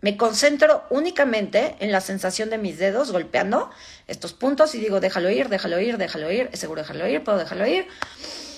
[0.00, 3.70] Me concentro únicamente en la sensación de mis dedos golpeando
[4.08, 7.38] estos puntos y digo, déjalo ir, déjalo ir, déjalo ir, es seguro dejarlo ir, puedo
[7.38, 7.86] dejarlo ir.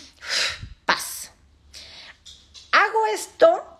[0.86, 1.32] Paz.
[2.72, 3.73] Hago esto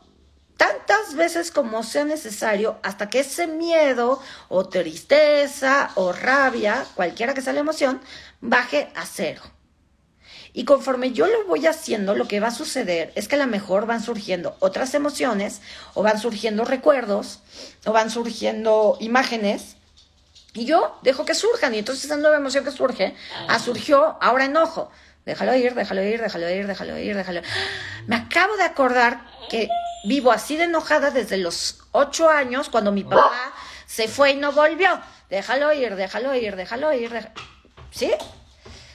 [0.65, 7.43] tantas veces como sea necesario hasta que ese miedo o tristeza o rabia, cualquiera que
[7.43, 8.01] sea la emoción,
[8.41, 9.43] baje a cero.
[10.55, 13.47] Y conforme yo lo voy haciendo, lo que va a suceder es que a lo
[13.47, 15.61] mejor van surgiendo otras emociones,
[15.93, 17.41] o van surgiendo recuerdos,
[17.85, 19.77] o van surgiendo imágenes,
[20.55, 21.75] y yo dejo que surjan.
[21.75, 23.15] Y entonces esa nueva emoción que surge,
[23.49, 24.91] ah, surgió ahora enojo.
[25.27, 27.45] Déjalo ir, déjalo ir, déjalo ir, déjalo ir, déjalo ir.
[28.07, 29.69] Me acabo de acordar que
[30.05, 33.53] vivo así de enojada desde los ocho años, cuando mi papá
[33.87, 35.01] se fue y no volvió.
[35.31, 37.31] Déjalo ir, déjalo ir, déjalo ir.
[37.91, 38.13] ¿Sí?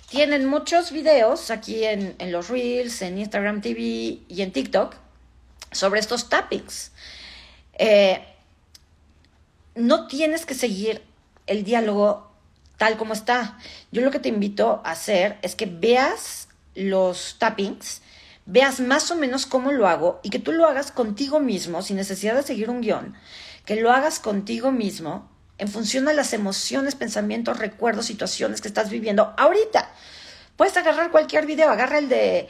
[0.09, 3.81] Tienen muchos videos aquí en, los Reels, en Instagram TV
[4.27, 4.95] y en TikTok
[5.71, 6.91] sobre estos tappings.
[7.73, 8.25] Eh,
[9.75, 11.03] no tienes que seguir
[11.45, 12.31] el diálogo
[12.77, 13.59] tal como está.
[13.91, 18.01] Yo lo que te invito a hacer es que veas los tappings,
[18.49, 21.97] veas más o menos cómo lo hago y que tú lo hagas contigo mismo, sin
[21.97, 23.15] necesidad de seguir un guion,
[23.63, 25.29] que lo hagas contigo mismo
[25.59, 29.91] en función de las emociones, pensamientos, recuerdos, situaciones que estás viviendo ahorita.
[30.55, 32.49] Puedes agarrar cualquier video, agarra el de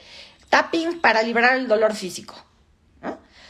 [0.49, 2.35] tapping para liberar el dolor físico.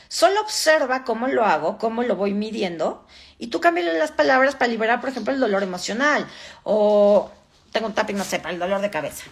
[0.07, 3.05] Solo observa cómo lo hago, cómo lo voy midiendo,
[3.37, 6.25] y tú cámbiale las palabras para liberar, por ejemplo, el dolor emocional,
[6.63, 7.29] o
[7.71, 9.25] tengo un tapping, no sé, para el dolor de cabeza.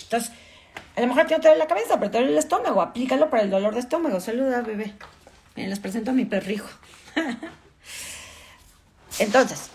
[0.00, 0.30] Entonces,
[1.00, 2.82] a lo mejor no te duele la cabeza, pero te duele el estómago.
[2.82, 4.20] Aplícalo para el dolor de estómago.
[4.20, 4.92] Saluda, bebé.
[5.56, 6.68] Miren, les presento a mi perrijo.
[9.18, 9.70] Entonces,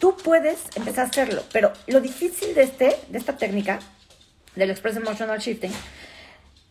[0.00, 3.78] tú puedes empezar a hacerlo, pero lo difícil de, este, de esta técnica,
[4.56, 5.72] del Express Emotional Shifting,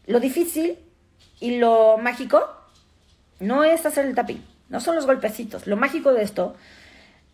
[0.08, 0.78] lo difícil
[1.40, 2.46] y lo mágico
[3.40, 5.66] no es hacer el tapping, no son los golpecitos.
[5.66, 6.58] Lo mágico de esto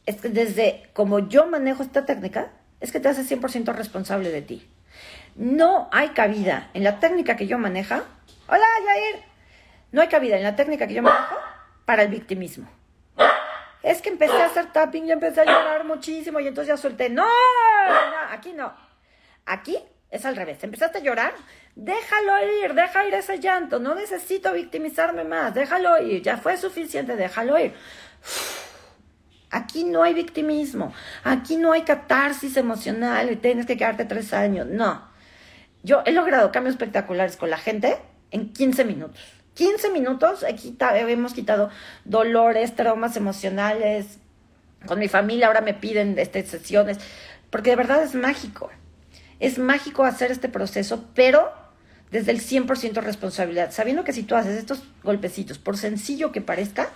[0.05, 4.41] es que desde como yo manejo esta técnica, es que te haces 100% responsable de
[4.41, 4.67] ti.
[5.35, 8.03] No hay cabida en la técnica que yo maneja.
[8.47, 9.23] Hola, Jair.
[9.91, 11.35] No hay cabida en la técnica que yo manejo
[11.85, 12.67] para el victimismo.
[13.81, 17.09] Es que empecé a hacer tapping y empecé a llorar muchísimo y entonces ya solté.
[17.09, 18.73] No, no, aquí no.
[19.45, 19.77] Aquí
[20.09, 20.63] es al revés.
[20.63, 21.33] Empezaste a llorar,
[21.75, 23.79] déjalo ir, deja ir ese llanto.
[23.79, 26.21] No necesito victimizarme más, déjalo ir.
[26.21, 27.73] Ya fue suficiente, déjalo ir.
[29.49, 34.65] Aquí no hay victimismo, aquí no hay catarsis emocional tienes que quedarte tres años.
[34.67, 35.12] No.
[35.83, 37.97] Yo he logrado cambios espectaculares con la gente
[38.31, 39.19] en 15 minutos.
[39.55, 41.69] 15 minutos hemos quitado
[42.05, 44.17] dolores, traumas emocionales.
[44.85, 46.97] Con mi familia ahora me piden este, sesiones,
[47.49, 48.71] porque de verdad es mágico.
[49.39, 51.51] Es mágico hacer este proceso, pero
[52.11, 56.89] desde el 100% responsabilidad, sabiendo que si tú haces estos golpecitos, por sencillo que parezca,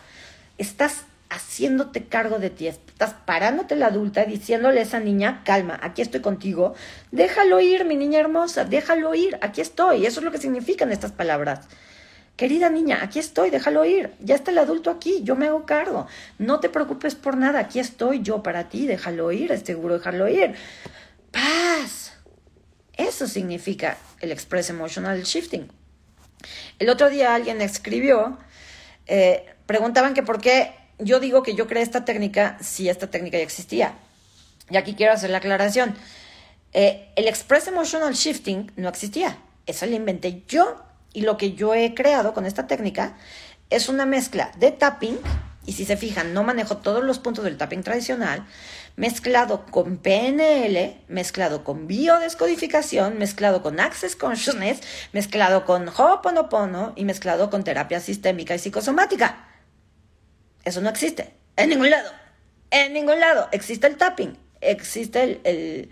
[0.57, 6.01] estás haciéndote cargo de ti, estás parándote la adulta diciéndole a esa niña, calma, aquí
[6.01, 6.73] estoy contigo,
[7.11, 11.11] déjalo ir, mi niña hermosa, déjalo ir, aquí estoy, eso es lo que significan estas
[11.11, 11.67] palabras.
[12.37, 16.07] Querida niña, aquí estoy, déjalo ir, ya está el adulto aquí, yo me hago cargo,
[16.37, 20.27] no te preocupes por nada, aquí estoy yo para ti, déjalo ir, es seguro dejarlo
[20.27, 20.53] ir.
[21.31, 22.13] Paz.
[22.93, 25.67] Eso significa el Express Emotional Shifting.
[26.79, 28.37] El otro día alguien escribió,
[29.07, 33.37] eh, preguntaban que por qué yo digo que yo creé esta técnica si esta técnica
[33.37, 33.95] ya existía.
[34.69, 35.95] Y aquí quiero hacer la aclaración.
[36.73, 39.37] Eh, el Express Emotional Shifting no existía.
[39.65, 40.83] Eso lo inventé yo.
[41.13, 43.17] Y lo que yo he creado con esta técnica
[43.69, 45.17] es una mezcla de tapping.
[45.65, 48.45] Y si se fijan, no manejo todos los puntos del tapping tradicional.
[48.95, 54.79] Mezclado con PNL, mezclado con biodescodificación, mezclado con Access Consciousness,
[55.11, 59.46] mezclado con Ho'oponopono y mezclado con terapia sistémica y psicosomática.
[60.67, 61.33] Eso no existe.
[61.55, 62.11] En ningún lado.
[62.71, 63.47] En ningún lado.
[63.53, 64.37] Existe el tapping.
[64.59, 65.89] Existe el,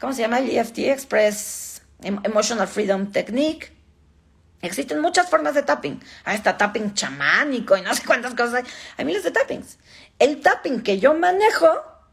[0.00, 0.38] ¿cómo se llama?
[0.38, 3.72] El EFT, Express Emotional Freedom Technique.
[4.62, 6.02] Existen muchas formas de tapping.
[6.24, 8.64] Ahí está tapping chamánico y no sé cuántas cosas hay.
[8.96, 9.76] Hay miles de tappings.
[10.18, 11.68] El tapping que yo manejo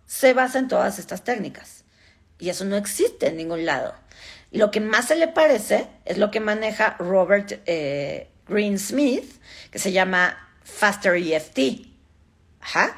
[0.06, 1.86] se basa en todas estas técnicas.
[2.38, 3.96] Y eso no existe en ningún lado.
[4.52, 9.42] Lo que más se le parece es lo que maneja Robert eh, Greensmith,
[9.72, 11.93] que se llama Faster EFT.
[12.64, 12.96] Ajá.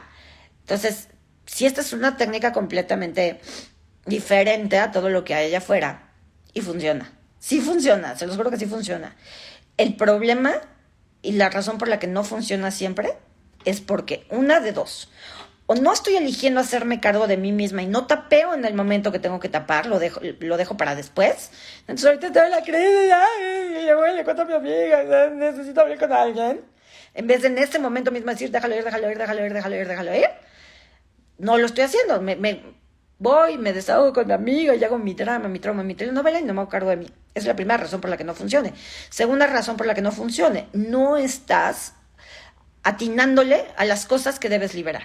[0.61, 1.09] Entonces,
[1.45, 3.39] si esta es una técnica completamente
[4.05, 6.05] diferente a todo lo que hay allá afuera,
[6.55, 7.11] y funciona.
[7.37, 9.15] Sí funciona, se los juro que sí funciona.
[9.77, 10.53] El problema
[11.21, 13.13] y la razón por la que no funciona siempre
[13.65, 15.11] es porque una de dos.
[15.67, 19.11] O no estoy eligiendo hacerme cargo de mí misma y no tapeo en el momento
[19.11, 21.51] que tengo que tapar, lo dejo, lo dejo para después.
[21.81, 26.13] Entonces ahorita estoy en la crisis, ay, le cuento a mi amiga, necesito hablar con
[26.13, 26.74] alguien
[27.15, 29.75] en vez de en este momento mismo decir, déjalo ir, déjalo ir, déjalo ir, déjalo
[29.75, 30.27] ir, déjalo ir,
[31.37, 32.21] no lo estoy haciendo.
[32.21, 32.61] Me,
[33.17, 36.43] voy, me desahogo con mi amiga y hago mi drama, mi trauma, mi telenovela y
[36.43, 37.07] no me hago cargo de mí.
[37.33, 38.73] Es la primera razón por la que no funcione.
[39.09, 41.93] Segunda razón por la que no funcione, no estás
[42.83, 45.03] atinándole a las cosas que debes liberar.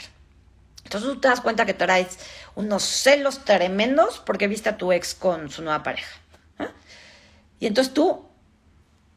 [0.84, 2.18] Entonces tú te das cuenta que traes
[2.56, 6.16] unos celos tremendos porque viste a tu ex con su nueva pareja.
[7.60, 8.29] Y entonces tú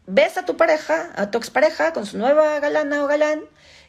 [0.06, 3.42] ves a tu pareja, a tu expareja con su nueva galana o galán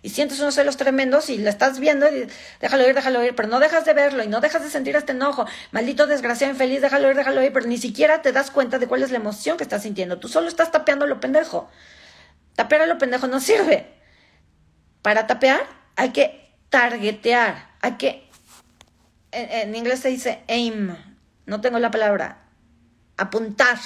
[0.05, 2.29] y sientes unos celos tremendos y la estás viendo y
[2.61, 5.13] déjalo ir, déjalo ir, pero no dejas de verlo y no dejas de sentir este
[5.13, 5.47] enojo.
[5.73, 9.03] Maldito desgraciado infeliz, déjalo ir, déjalo ir, pero ni siquiera te das cuenta de cuál
[9.03, 10.19] es la emoción que estás sintiendo.
[10.19, 11.71] Tú solo estás tapeando lo pendejo.
[12.55, 13.95] Tapear a lo pendejo no sirve.
[15.01, 18.29] Para tapear hay que targetear, hay que...
[19.33, 20.95] En, en inglés se dice aim,
[21.47, 22.43] no tengo la palabra.
[23.17, 23.79] Apuntar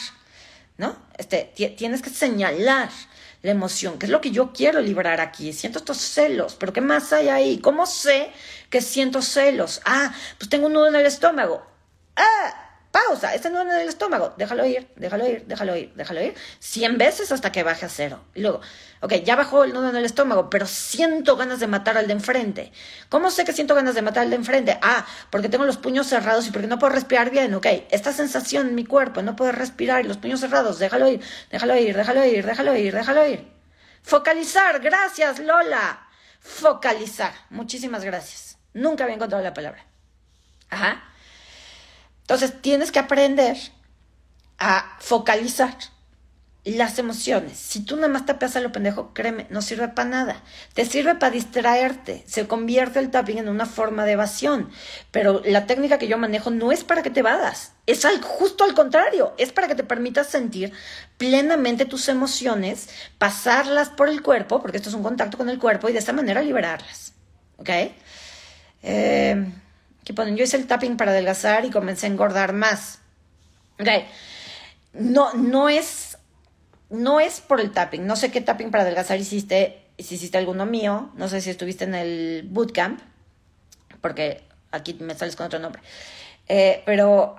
[0.78, 0.96] ¿no?
[1.18, 2.88] Este, tienes que señalar
[3.42, 5.52] la emoción, que es lo que yo quiero librar aquí.
[5.52, 7.58] Siento estos celos, pero ¿qué más hay ahí?
[7.58, 8.30] ¿Cómo sé
[8.70, 9.80] que siento celos?
[9.84, 11.62] Ah, pues tengo un nudo en el estómago.
[12.16, 16.34] Ah, pausa, ese nudo en el estómago, déjalo ir, déjalo ir, déjalo ir, déjalo ir,
[16.58, 18.24] 100 veces hasta que baje a cero.
[18.34, 18.60] Y luego,
[19.00, 22.14] ok, ya bajó el nudo en el estómago, pero siento ganas de matar al de
[22.14, 22.72] enfrente.
[23.08, 24.78] ¿Cómo sé que siento ganas de matar al de enfrente?
[24.82, 27.66] Ah, porque tengo los puños cerrados y porque no puedo respirar bien, ok.
[27.90, 31.20] Esta sensación en mi cuerpo, no puedo respirar y los puños cerrados, déjalo ir,
[31.50, 33.48] déjalo ir, déjalo ir, déjalo ir, déjalo ir.
[34.02, 36.08] Focalizar, gracias Lola.
[36.40, 38.58] Focalizar, muchísimas gracias.
[38.72, 39.84] Nunca había encontrado la palabra.
[40.70, 41.04] Ajá.
[42.28, 43.56] Entonces tienes que aprender
[44.58, 45.74] a focalizar
[46.62, 47.56] las emociones.
[47.56, 50.42] Si tú nada más te a lo pendejo, créeme, no sirve para nada.
[50.74, 52.22] Te sirve para distraerte.
[52.26, 54.68] Se convierte el tapping en una forma de evasión.
[55.10, 57.72] Pero la técnica que yo manejo no es para que te vadas.
[57.86, 59.32] Es justo al contrario.
[59.38, 60.74] Es para que te permitas sentir
[61.16, 65.88] plenamente tus emociones, pasarlas por el cuerpo, porque esto es un contacto con el cuerpo,
[65.88, 67.14] y de esta manera liberarlas.
[67.56, 67.70] ¿Ok?
[68.82, 69.46] Eh,
[70.12, 73.00] ponen, yo hice el tapping para adelgazar y comencé a engordar más.
[73.78, 73.88] ¿Ok?
[74.92, 76.18] No, no es
[76.90, 78.06] no es por el tapping.
[78.06, 81.10] No sé qué tapping para adelgazar hiciste, si hiciste alguno mío.
[81.14, 83.00] No sé si estuviste en el bootcamp,
[84.00, 85.82] porque aquí me sales con otro nombre.
[86.48, 87.36] Eh, pero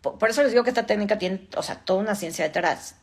[0.00, 2.96] por eso les digo que esta técnica tiene, o sea, toda una ciencia detrás.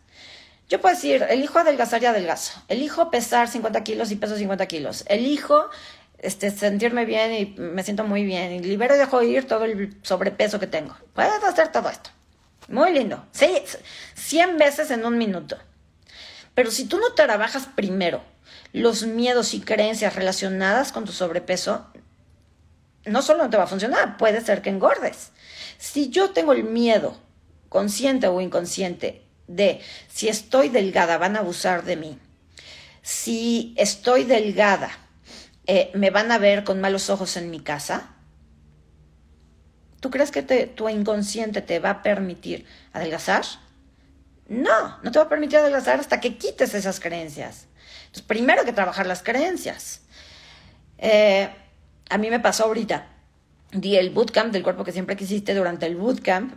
[0.67, 2.61] Yo puedo decir, elijo adelgazar y adelgazo.
[2.67, 5.03] Elijo pesar 50 kilos y peso 50 kilos.
[5.07, 5.69] Elijo
[6.21, 8.51] este, sentirme bien y me siento muy bien.
[8.51, 10.95] Y libero y dejo ir todo el sobrepeso que tengo.
[11.13, 12.09] Puedes hacer todo esto.
[12.67, 13.25] Muy lindo.
[13.31, 13.49] Sí,
[14.15, 15.57] 100 veces en un minuto.
[16.53, 18.21] Pero si tú no trabajas primero
[18.73, 21.87] los miedos y creencias relacionadas con tu sobrepeso,
[23.05, 25.31] no solo no te va a funcionar, puede ser que engordes.
[25.77, 27.17] Si yo tengo el miedo,
[27.69, 32.19] consciente o inconsciente, de si estoy delgada van a abusar de mí,
[33.01, 34.91] si estoy delgada
[35.69, 38.15] eh, me van a ver con malos ojos en mi casa,
[39.99, 43.43] ¿Tú crees que tu inconsciente te va a permitir adelgazar?
[44.47, 47.67] No, no te va a permitir adelgazar hasta que quites esas creencias.
[48.01, 50.01] Entonces, primero que trabajar las creencias.
[50.97, 51.49] Eh,
[52.09, 53.07] a mí me pasó ahorita,
[53.71, 56.53] di el bootcamp del cuerpo que siempre quisiste durante el bootcamp.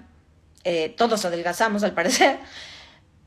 [0.64, 2.38] Eh, todos adelgazamos al parecer,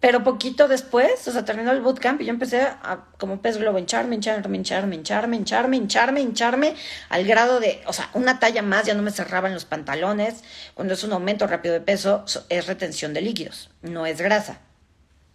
[0.06, 3.80] pero poquito después, o sea, terminó el bootcamp y yo empecé a, como pez globo,
[3.80, 6.76] hincharme, hincharme, hincharme, hincharme, hincharme, hincharme, hincharme,
[7.10, 10.44] al grado de, o sea, una talla más ya no me cerraban los pantalones.
[10.76, 14.60] Cuando es un aumento rápido de peso, es retención de líquidos, no es grasa.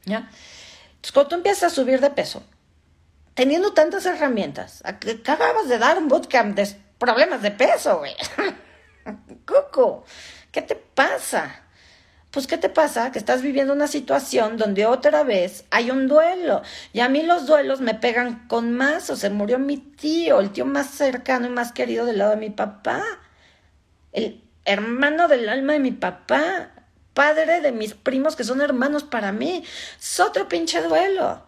[0.05, 0.31] ¿Ya?
[0.91, 2.45] Entonces, cuando tú empiezas a subir de peso,
[3.35, 8.15] teniendo tantas herramientas, acabas de dar un bootcamp de problemas de peso, güey.
[9.45, 10.05] Coco,
[10.53, 11.65] ¿qué te pasa?
[12.31, 13.11] Pues ¿qué te pasa?
[13.11, 16.63] Que estás viviendo una situación donde otra vez hay un duelo.
[16.93, 19.11] Y a mí los duelos me pegan con más.
[19.11, 22.37] O se murió mi tío, el tío más cercano y más querido del lado de
[22.37, 23.03] mi papá.
[24.13, 26.71] El hermano del alma de mi papá.
[27.15, 29.65] Padre de mis primos que son hermanos para mí.
[29.99, 31.45] Es otro pinche duelo.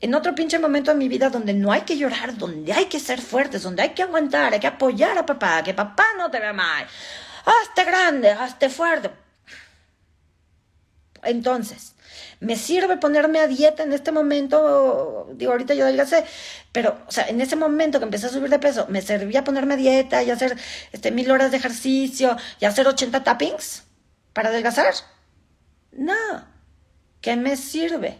[0.00, 3.00] En otro pinche momento de mi vida donde no hay que llorar, donde hay que
[3.00, 6.40] ser fuertes, donde hay que aguantar, hay que apoyar a papá, que papá no te
[6.40, 6.86] vea mal.
[7.46, 9.21] Hazte grande, hazte fuerte
[11.22, 11.94] entonces,
[12.40, 15.28] ¿me sirve ponerme a dieta en este momento?
[15.34, 16.24] Digo, ahorita yo adelgacé,
[16.72, 19.74] pero, o sea, en ese momento que empecé a subir de peso, ¿me servía ponerme
[19.74, 20.56] a dieta y hacer
[20.92, 23.84] este, mil horas de ejercicio y hacer 80 tappings
[24.32, 24.94] para adelgazar?
[25.92, 26.46] No.
[27.20, 28.18] ¿Qué me sirve?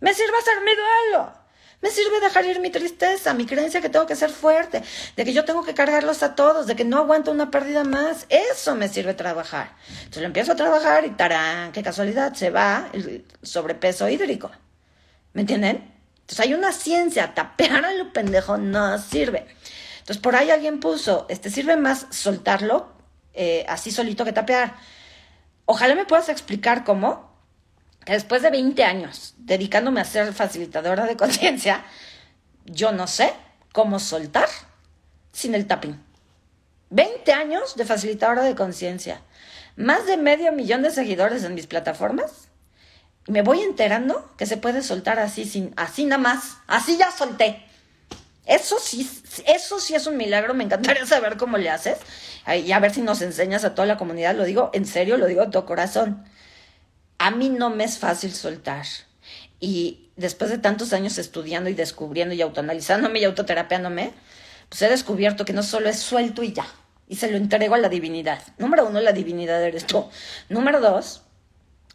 [0.00, 1.41] Me sirve hacer mi duelo.
[1.82, 4.82] Me sirve dejar ir mi tristeza, mi creencia que tengo que ser fuerte,
[5.16, 8.26] de que yo tengo que cargarlos a todos, de que no aguanto una pérdida más.
[8.28, 9.74] Eso me sirve trabajar.
[9.98, 14.52] Entonces lo empiezo a trabajar y tarán, qué casualidad, se va el sobrepeso hídrico.
[15.32, 15.92] ¿Me entienden?
[16.20, 19.48] Entonces hay una ciencia, tapear a lo pendejo no sirve.
[19.98, 22.92] Entonces por ahí alguien puso, este sirve más soltarlo
[23.34, 24.74] eh, así solito que tapear.
[25.64, 27.31] Ojalá me puedas explicar cómo
[28.06, 31.84] después de 20 años dedicándome a ser facilitadora de conciencia,
[32.64, 33.32] yo no sé
[33.72, 34.48] cómo soltar
[35.32, 35.98] sin el tapping.
[36.90, 39.22] 20 años de facilitadora de conciencia,
[39.76, 42.48] más de medio millón de seguidores en mis plataformas.
[43.26, 46.58] Y me voy enterando que se puede soltar así, sin, así nada más.
[46.66, 47.64] Así ya solté.
[48.44, 49.08] Eso sí,
[49.46, 50.54] eso sí es un milagro.
[50.54, 51.98] Me encantaría saber cómo le haces.
[52.64, 54.34] Y a ver si nos enseñas a toda la comunidad.
[54.34, 56.24] Lo digo en serio, lo digo de todo corazón
[57.22, 58.84] a mí no me es fácil soltar.
[59.60, 64.12] Y después de tantos años estudiando y descubriendo y autoanalizándome y autoterapeándome,
[64.68, 66.66] pues he descubierto que no solo es suelto y ya,
[67.06, 68.42] y se lo entrego a la divinidad.
[68.58, 70.04] Número uno, la divinidad eres tú.
[70.48, 71.22] Número dos,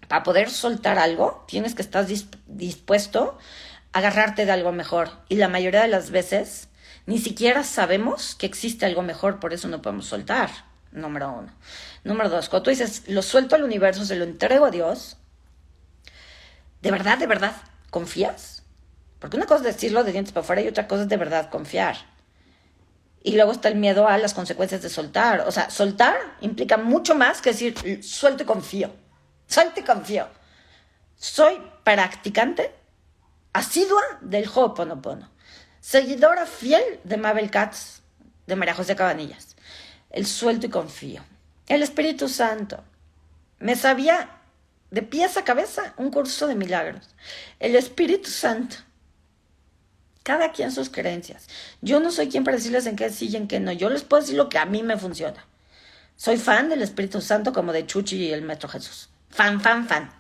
[0.07, 2.07] para poder soltar algo, tienes que estar
[2.47, 3.37] dispuesto
[3.91, 5.09] a agarrarte de algo mejor.
[5.27, 6.69] Y la mayoría de las veces
[7.05, 10.66] ni siquiera sabemos que existe algo mejor, por eso no podemos soltar.
[10.97, 11.53] Número uno.
[12.03, 15.17] Número dos, cuando tú dices, lo suelto al universo, se lo entrego a Dios,
[16.81, 17.55] ¿de verdad, de verdad
[17.89, 18.63] confías?
[19.19, 21.49] Porque una cosa es decirlo de dientes para afuera y otra cosa es de verdad
[21.49, 21.97] confiar.
[23.23, 25.41] Y luego está el miedo a las consecuencias de soltar.
[25.41, 28.91] O sea, soltar implica mucho más que decir, suelto y confío.
[29.47, 30.27] Suelto y confío.
[31.15, 32.73] Soy practicante
[33.53, 35.29] asidua del Ho'oponopono.
[35.81, 38.01] Seguidora fiel de Mabel Katz,
[38.45, 39.56] de María José Cabanillas.
[40.09, 41.23] El suelto y confío.
[41.67, 42.83] El Espíritu Santo.
[43.59, 44.29] Me sabía
[44.91, 47.09] de pies a cabeza un curso de milagros.
[47.59, 48.77] El Espíritu Santo.
[50.23, 51.47] Cada quien sus creencias.
[51.81, 53.71] Yo no soy quien para decirles en qué sí y en qué no.
[53.71, 55.45] Yo les puedo decir lo que a mí me funciona.
[56.15, 59.09] Soy fan del Espíritu Santo como de Chuchi y el Maestro Jesús.
[59.29, 60.11] Fan, fan, fan.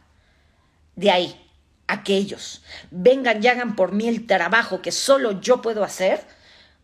[0.95, 1.47] De ahí,
[1.87, 2.61] aquellos
[2.91, 6.23] vengan y hagan por mí el trabajo que solo yo puedo hacer,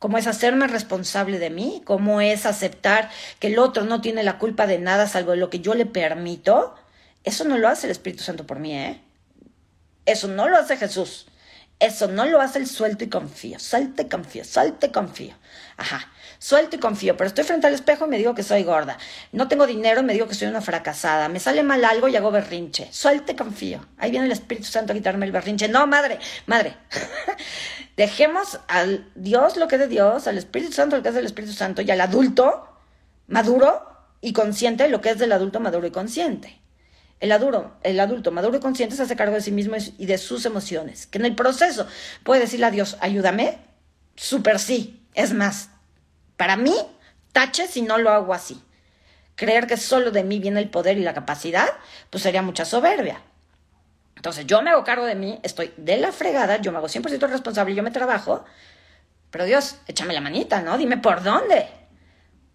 [0.04, 4.38] como es hacerme responsable de mí, como es aceptar que el otro no tiene la
[4.38, 6.76] culpa de nada salvo de lo que yo le permito,
[7.24, 9.00] eso no lo hace el Espíritu Santo por mí, ¿eh?
[10.06, 11.28] Eso no lo hace Jesús.
[11.84, 13.60] Eso no lo hace el suelto y confío.
[13.60, 15.36] Suelto y confío, suelto y confío.
[15.76, 16.10] Ajá.
[16.40, 18.98] Suelto y confío, pero estoy frente al espejo y me digo que soy gorda.
[19.34, 21.28] No tengo dinero y me digo que soy una fracasada.
[21.28, 22.88] Me sale mal algo y hago berrinche.
[22.94, 23.86] Suelto y confío.
[23.98, 25.68] Ahí viene el Espíritu Santo a quitarme el berrinche.
[25.68, 26.78] No, madre, madre.
[27.98, 31.26] Dejemos al Dios lo que es de Dios, al Espíritu Santo lo que es del
[31.26, 32.66] Espíritu Santo y al adulto
[33.28, 33.86] maduro
[34.22, 36.63] y consciente lo que es del adulto maduro y consciente.
[37.24, 40.18] El adulto, el adulto maduro y consciente se hace cargo de sí mismo y de
[40.18, 41.08] sus emociones.
[41.08, 41.88] Que en el proceso
[42.26, 43.60] puede decirle a Dios, ayúdame.
[44.18, 45.08] Super sí.
[45.14, 45.70] Es más,
[46.36, 46.76] para mí,
[47.32, 48.62] tache si no lo hago así.
[49.36, 51.70] Creer que solo de mí viene el poder y la capacidad,
[52.10, 53.22] pues sería mucha soberbia.
[54.18, 57.30] Entonces yo me hago cargo de mí, estoy de la fregada, yo me hago 100%
[57.30, 58.44] responsable, yo me trabajo,
[59.32, 60.78] pero Dios, échame la manita, ¿no?
[60.78, 61.70] Dime por dónde.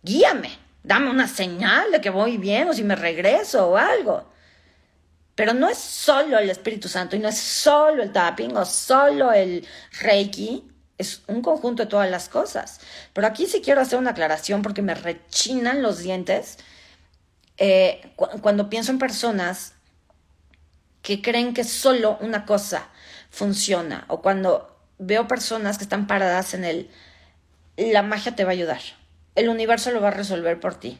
[0.02, 0.50] Guíame,
[0.82, 4.36] dame una señal de que voy bien o si me regreso o algo.
[5.38, 9.32] Pero no es solo el Espíritu Santo y no es solo el tapping o solo
[9.32, 9.64] el
[10.00, 10.68] Reiki,
[10.98, 12.80] es un conjunto de todas las cosas.
[13.12, 16.58] Pero aquí sí quiero hacer una aclaración porque me rechinan los dientes
[17.56, 19.74] eh, cuando pienso en personas
[21.02, 22.88] que creen que solo una cosa
[23.30, 26.90] funciona o cuando veo personas que están paradas en el
[27.76, 28.80] la magia te va a ayudar.
[29.36, 30.98] El universo lo va a resolver por ti.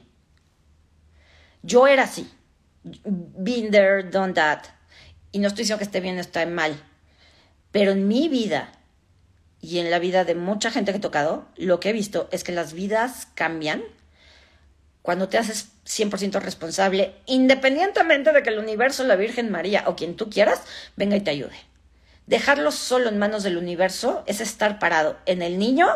[1.64, 2.32] Yo era así.
[2.82, 4.64] Been there, done that.
[5.32, 6.80] Y no estoy diciendo que esté bien o esté mal.
[7.70, 8.72] Pero en mi vida
[9.60, 12.44] y en la vida de mucha gente que he tocado, lo que he visto es
[12.44, 13.82] que las vidas cambian
[15.02, 20.16] cuando te haces 100% responsable, independientemente de que el universo, la Virgen María o quien
[20.16, 20.60] tú quieras,
[20.96, 21.56] venga y te ayude.
[22.26, 25.88] Dejarlo solo en manos del universo es estar parado en el niño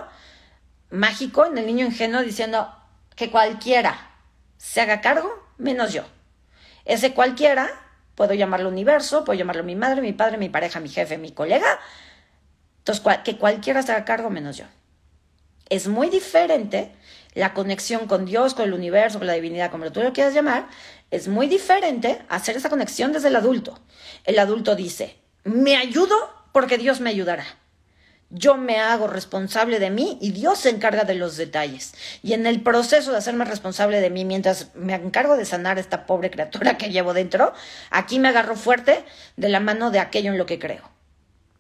[0.90, 2.74] mágico, en el niño ingenuo, diciendo
[3.14, 4.10] que cualquiera
[4.56, 6.04] se haga cargo, menos yo.
[6.84, 7.68] Ese cualquiera,
[8.14, 11.78] puedo llamarlo universo, puedo llamarlo mi madre, mi padre, mi pareja, mi jefe, mi colega,
[12.78, 14.64] entonces, que cualquiera se haga cargo menos yo.
[15.68, 16.92] Es muy diferente
[17.34, 20.66] la conexión con Dios, con el universo, con la divinidad, como tú lo quieras llamar,
[21.10, 23.78] es muy diferente hacer esa conexión desde el adulto.
[24.24, 26.16] El adulto dice, me ayudo
[26.52, 27.44] porque Dios me ayudará.
[28.34, 31.94] Yo me hago responsable de mí y Dios se encarga de los detalles.
[32.22, 36.06] Y en el proceso de hacerme responsable de mí, mientras me encargo de sanar esta
[36.06, 37.52] pobre criatura que llevo dentro,
[37.90, 39.04] aquí me agarro fuerte
[39.36, 40.90] de la mano de aquello en lo que creo.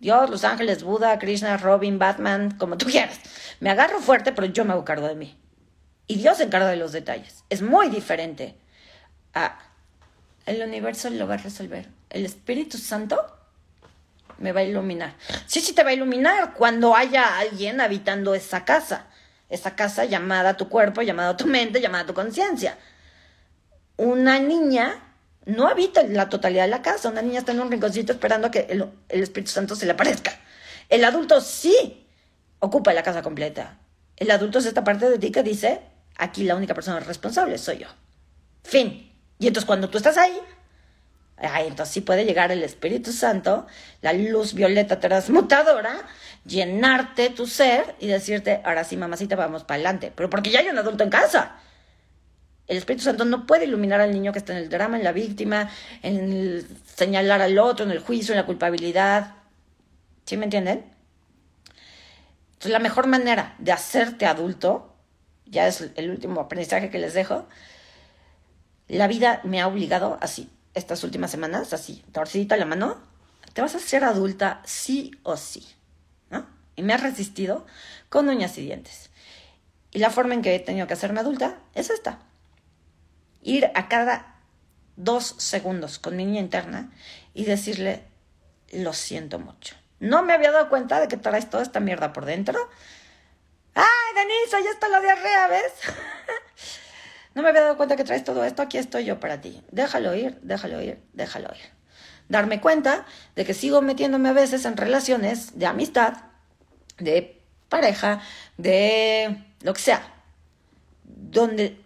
[0.00, 3.20] Dios, los ángeles, Buda, Krishna, Robin, Batman, como tú quieras.
[3.60, 5.38] Me agarro fuerte, pero yo me hago cargo de mí.
[6.06, 7.44] Y Dios se encarga de los detalles.
[7.50, 8.56] Es muy diferente
[9.34, 9.58] a
[10.46, 11.88] el universo lo va a resolver.
[12.10, 13.24] El Espíritu Santo
[14.38, 15.14] me va a iluminar.
[15.46, 19.06] Sí, sí te va a iluminar cuando haya alguien habitando esa casa.
[19.48, 22.78] Esa casa llamada tu cuerpo, llamada tu mente, llamada tu conciencia.
[23.96, 25.12] Una niña
[25.44, 27.08] no habita la totalidad de la casa.
[27.08, 30.32] Una niña está en un rinconcito esperando a que el, Espíritu Santo se le aparezca.
[30.88, 32.06] El adulto sí
[32.60, 33.78] ocupa la casa completa.
[34.16, 35.80] El adulto es esta parte de ti que dice,
[36.16, 37.88] aquí la única persona responsable soy yo.
[38.62, 39.12] Fin.
[39.38, 40.38] Y entonces cuando tú estás ahí,
[41.46, 43.66] ahí entonces sí puede llegar el Espíritu Santo,
[44.00, 46.06] la luz violeta transmutadora,
[46.44, 50.12] llenarte tu ser y decirte, ahora sí, mamacita, vamos para adelante.
[50.14, 51.56] Pero porque ya hay un adulto en casa.
[52.66, 55.12] El Espíritu Santo no puede iluminar al niño que está en el drama, en la
[55.12, 55.68] víctima,
[56.02, 59.34] en señalar al otro, en el juicio, en la culpabilidad.
[60.24, 60.84] ¿Sí me entienden?
[62.52, 64.94] Entonces, la mejor manera de hacerte adulto,
[65.46, 67.46] ya es el último aprendizaje que les dejo,
[68.86, 73.00] la vida me ha obligado así, estas últimas semanas, así, torcidita la mano,
[73.52, 75.66] te vas a hacer adulta sí o sí,
[76.30, 76.46] ¿no?
[76.76, 77.66] Y me ha resistido
[78.08, 79.10] con uñas y dientes.
[79.90, 82.20] Y la forma en que he tenido que hacerme adulta es esta
[83.42, 84.36] ir a cada
[84.96, 86.90] dos segundos con mi niña interna
[87.34, 88.04] y decirle,
[88.72, 89.76] lo siento mucho.
[90.00, 92.58] No me había dado cuenta de que traes toda esta mierda por dentro.
[93.74, 95.72] ¡Ay, Denise, ya está la diarrea, ¿ves?
[97.34, 99.62] no me había dado cuenta que traes todo esto, aquí estoy yo para ti.
[99.70, 101.70] Déjalo ir, déjalo ir, déjalo ir.
[102.28, 106.14] Darme cuenta de que sigo metiéndome a veces en relaciones de amistad,
[106.98, 108.20] de pareja,
[108.56, 110.02] de lo que sea,
[111.04, 111.78] donde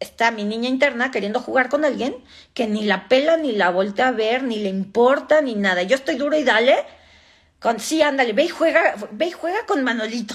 [0.00, 2.16] está mi niña interna queriendo jugar con alguien
[2.54, 5.82] que ni la pela, ni la voltea a ver, ni le importa, ni nada.
[5.82, 6.76] Yo estoy duro y dale,
[7.60, 10.34] con sí, ándale, ve y juega, ve y juega con Manolito.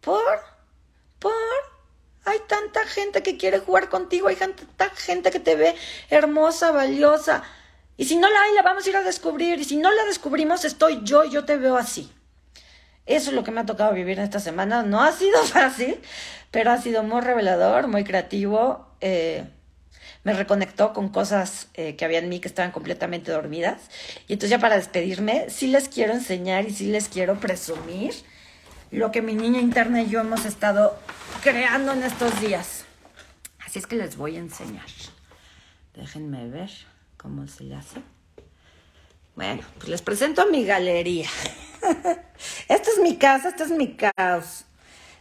[0.00, 0.40] ¿Por?
[1.18, 1.32] ¿Por?
[2.24, 5.74] Hay tanta gente que quiere jugar contigo, hay tanta gente que te ve
[6.08, 7.42] hermosa, valiosa.
[7.96, 9.58] Y si no la hay, la vamos a ir a descubrir.
[9.58, 12.12] Y si no la descubrimos, estoy yo, yo te veo así.
[13.06, 14.82] Eso es lo que me ha tocado vivir en esta semana.
[14.82, 16.00] No ha sido fácil,
[16.50, 18.86] pero ha sido muy revelador, muy creativo.
[19.00, 19.44] Eh,
[20.24, 23.80] me reconectó con cosas eh, que había en mí que estaban completamente dormidas.
[24.28, 28.14] Y entonces ya para despedirme, sí les quiero enseñar y sí les quiero presumir
[28.98, 30.96] lo que mi niña interna y yo hemos estado
[31.42, 32.84] creando en estos días.
[33.64, 34.86] Así es que les voy a enseñar.
[35.94, 36.70] Déjenme ver
[37.16, 38.02] cómo se le hace.
[39.34, 41.28] Bueno, pues les presento mi galería.
[42.68, 44.66] esta es mi casa, este es mi caos.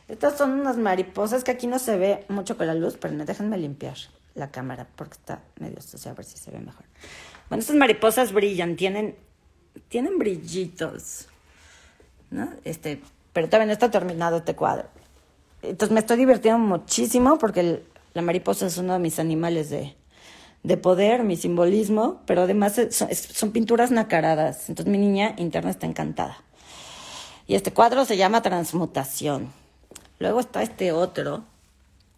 [0.09, 3.57] Estas son unas mariposas que aquí no se ve mucho con la luz, pero déjenme
[3.57, 3.95] limpiar
[4.35, 6.83] la cámara porque está medio sucia, a ver si se ve mejor.
[7.47, 9.15] Bueno, estas mariposas brillan, tienen,
[9.87, 11.27] tienen brillitos,
[12.29, 12.51] ¿no?
[12.65, 13.01] Este,
[13.33, 14.87] pero todavía no está terminado este cuadro.
[15.61, 19.95] Entonces me estoy divirtiendo muchísimo porque la mariposa es uno de mis animales de,
[20.63, 24.69] de poder, mi simbolismo, pero además son, pinturas nacaradas.
[24.69, 26.37] Entonces mi niña interna está encantada.
[27.47, 29.51] Y este cuadro se llama Transmutación.
[30.19, 31.43] Luego está este otro,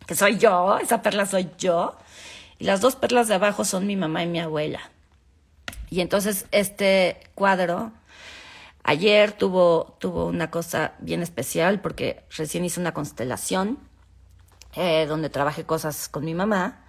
[0.06, 1.96] que soy yo, esa perla soy yo.
[2.60, 4.80] Y las dos perlas de abajo son mi mamá y mi abuela.
[5.90, 7.92] Y entonces este cuadro
[8.84, 13.80] ayer tuvo, tuvo una cosa bien especial porque recién hice una constelación
[14.76, 16.84] eh, donde trabajé cosas con mi mamá.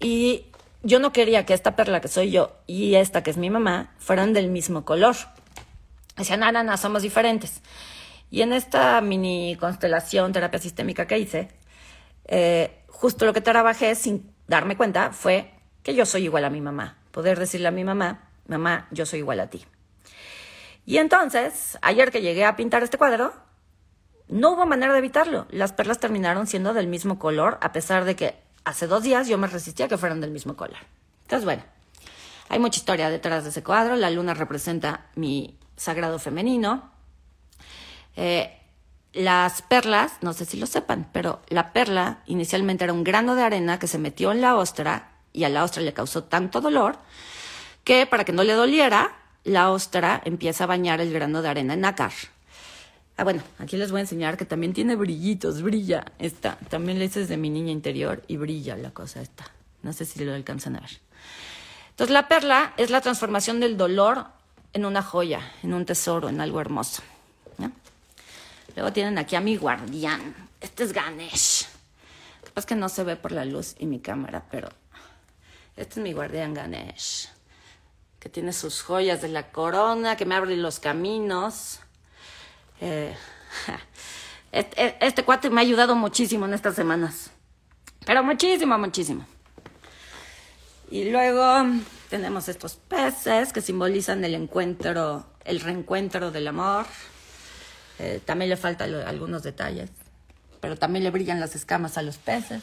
[0.00, 0.46] Y
[0.82, 3.94] yo no quería que esta perla que soy yo y esta que es mi mamá
[3.98, 5.16] fueran del mismo color.
[6.16, 7.62] Decían, no, no, no, somos diferentes.
[8.30, 11.48] Y en esta mini constelación terapia sistémica que hice,
[12.26, 15.50] eh, justo lo que trabajé sin darme cuenta fue
[15.82, 16.98] que yo soy igual a mi mamá.
[17.10, 19.64] Poder decirle a mi mamá, mamá, yo soy igual a ti.
[20.84, 23.32] Y entonces, ayer que llegué a pintar este cuadro,
[24.28, 25.46] no hubo manera de evitarlo.
[25.50, 29.38] Las perlas terminaron siendo del mismo color, a pesar de que hace dos días yo
[29.38, 30.78] me resistía a que fueran del mismo color.
[31.22, 31.62] Entonces, bueno,
[32.48, 33.96] hay mucha historia detrás de ese cuadro.
[33.96, 36.90] La luna representa mi sagrado femenino.
[38.16, 38.58] Eh,
[39.12, 43.42] las perlas, no sé si lo sepan, pero la perla inicialmente era un grano de
[43.42, 46.98] arena que se metió en la ostra y a la ostra le causó tanto dolor
[47.84, 51.74] que para que no le doliera, la ostra empieza a bañar el grano de arena
[51.74, 52.12] en nácar.
[53.16, 56.56] Ah, bueno, aquí les voy a enseñar que también tiene brillitos, brilla esta.
[56.70, 59.50] También le hice de mi niña interior y brilla la cosa esta.
[59.82, 61.00] No sé si lo alcanzan a ver.
[61.90, 64.26] Entonces la perla es la transformación del dolor
[64.72, 67.02] en una joya, en un tesoro, en algo hermoso.
[68.74, 70.34] Luego tienen aquí a mi guardián.
[70.60, 71.66] Este es Ganesh.
[72.44, 74.68] Capaz que no se ve por la luz y mi cámara, pero
[75.76, 77.28] este es mi guardián Ganesh,
[78.22, 81.80] que tiene sus joyas de la corona, que me abre los caminos.
[82.80, 83.16] Eh,
[84.52, 87.32] este, cuate me ha ayudado muchísimo en estas semanas.
[88.06, 89.26] Pero muchísimo, muchísimo.
[90.88, 91.66] Y luego
[92.10, 96.86] tenemos estos peces que simbolizan el encuentro, el reencuentro del amor.
[97.98, 99.90] Eh, también le faltan algunos detalles,
[100.60, 102.62] pero también le brillan las escamas a los peces.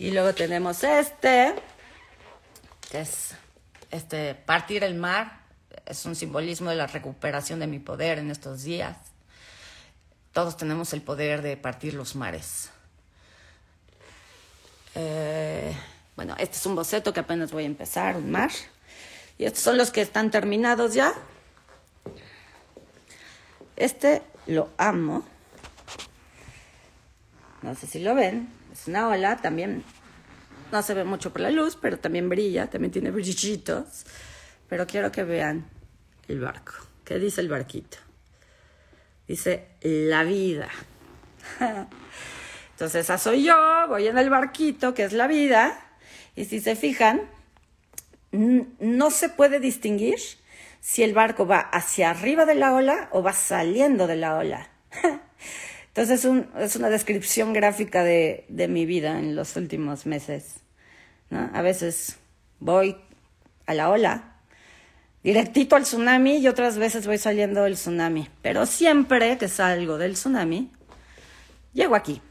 [0.00, 1.54] Y luego tenemos este,
[2.90, 3.36] que es
[3.90, 5.40] este partir el mar,
[5.86, 8.96] es un simbolismo de la recuperación de mi poder en estos días.
[10.32, 12.70] Todos tenemos el poder de partir los mares.
[14.94, 15.74] Eh,
[16.16, 18.50] bueno, este es un boceto que apenas voy a empezar, un mar.
[19.38, 21.14] Y estos son los que están terminados ya.
[23.76, 25.24] Este lo amo.
[27.62, 28.52] No sé si lo ven.
[28.72, 29.84] Es una ola, también
[30.72, 34.04] no se ve mucho por la luz, pero también brilla, también tiene brillitos.
[34.68, 35.66] Pero quiero que vean
[36.28, 36.72] el barco.
[37.04, 37.98] ¿Qué dice el barquito?
[39.26, 40.68] Dice la vida.
[42.72, 43.56] Entonces, esa soy yo,
[43.88, 45.78] voy en el barquito, que es la vida.
[46.36, 47.22] Y si se fijan,
[48.30, 50.18] no se puede distinguir
[50.80, 54.68] si el barco va hacia arriba de la ola o va saliendo de la ola.
[55.98, 60.60] Entonces es, un- es una descripción gráfica de, mi vida en los últimos meses.
[61.32, 62.18] A veces
[62.60, 62.96] voy
[63.66, 64.36] a la ola,
[65.24, 68.28] directito al tsunami y otras veces voy saliendo del tsunami.
[68.42, 70.70] Pero siempre que salgo del tsunami,
[71.72, 72.22] llego aquí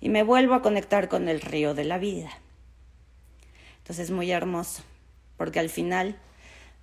[0.00, 2.30] y me vuelvo a conectar con el río de la vida.
[3.78, 4.84] Entonces es muy hermoso,
[5.36, 6.16] porque al final,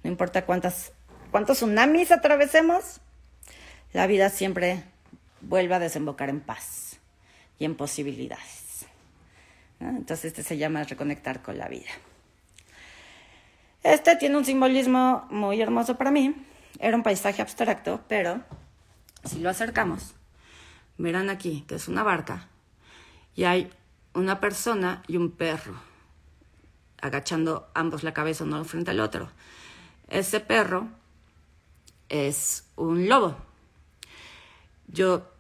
[0.04, 0.92] no importa cuántos
[1.32, 3.00] tsunamis atravesemos,
[3.94, 4.84] la vida siempre
[5.42, 7.00] vuelve a desembocar en paz
[7.60, 8.86] y en posibilidades.
[9.80, 11.90] Entonces este se llama reconectar con la vida.
[13.84, 16.34] Este tiene un simbolismo muy hermoso para mí.
[16.80, 18.42] Era un paisaje abstracto, pero
[19.24, 20.16] si lo acercamos,
[20.98, 22.48] verán aquí que es una barca
[23.36, 23.70] y hay
[24.14, 25.76] una persona y un perro
[27.02, 29.30] agachando ambos la cabeza uno frente al otro.
[30.08, 30.88] Ese perro
[32.10, 33.36] es un lobo.
[34.88, 35.32] Yo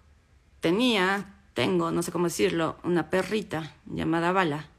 [0.59, 4.69] tenía, tengo, no sé cómo decirlo, una perrita llamada Bala,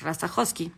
[0.00, 0.72] raza husky,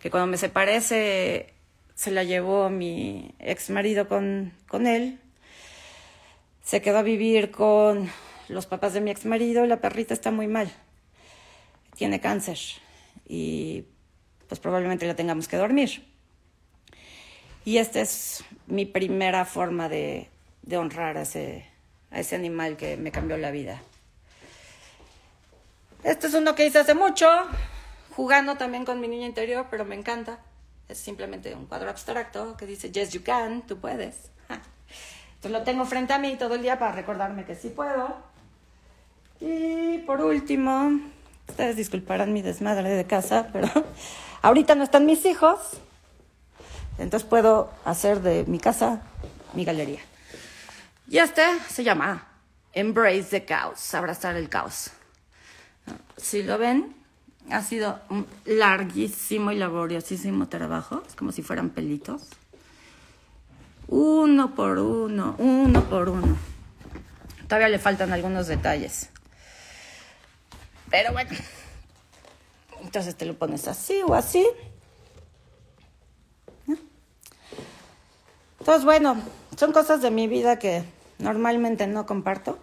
[0.00, 1.54] que cuando me separé se,
[1.94, 5.18] se la llevó mi ex marido con, con él.
[6.62, 8.10] Se quedó a vivir con
[8.48, 10.70] los papás de mi ex marido y la perrita está muy mal.
[11.96, 12.58] Tiene cáncer
[13.26, 13.84] y
[14.48, 16.04] pues probablemente la tengamos que dormir.
[17.64, 20.28] Y esta es mi primera forma de,
[20.62, 21.66] de honrar a ese,
[22.14, 23.82] a ese animal que me cambió la vida.
[26.04, 27.26] Este es uno que hice hace mucho,
[28.14, 30.38] jugando también con mi niña interior, pero me encanta.
[30.88, 34.30] Es simplemente un cuadro abstracto que dice, yes, you can, tú puedes.
[34.48, 38.16] Entonces lo tengo frente a mí todo el día para recordarme que sí puedo.
[39.40, 41.00] Y por último,
[41.48, 43.68] ustedes disculparán mi desmadre de casa, pero
[44.42, 45.58] ahorita no están mis hijos.
[46.98, 49.02] Entonces puedo hacer de mi casa
[49.54, 50.00] mi galería.
[51.06, 52.26] Y este se llama
[52.72, 54.90] Embrace the Chaos, abrazar el caos.
[56.16, 56.96] Si lo ven,
[57.50, 62.28] ha sido un larguísimo y laboriosísimo trabajo, es como si fueran pelitos.
[63.88, 66.36] Uno por uno, uno por uno.
[67.46, 69.10] Todavía le faltan algunos detalles.
[70.90, 71.30] Pero bueno,
[72.82, 74.46] entonces te lo pones así o así.
[78.58, 79.22] Entonces, bueno,
[79.64, 80.82] son cosas de mi vida que
[81.18, 82.58] normalmente no comparto.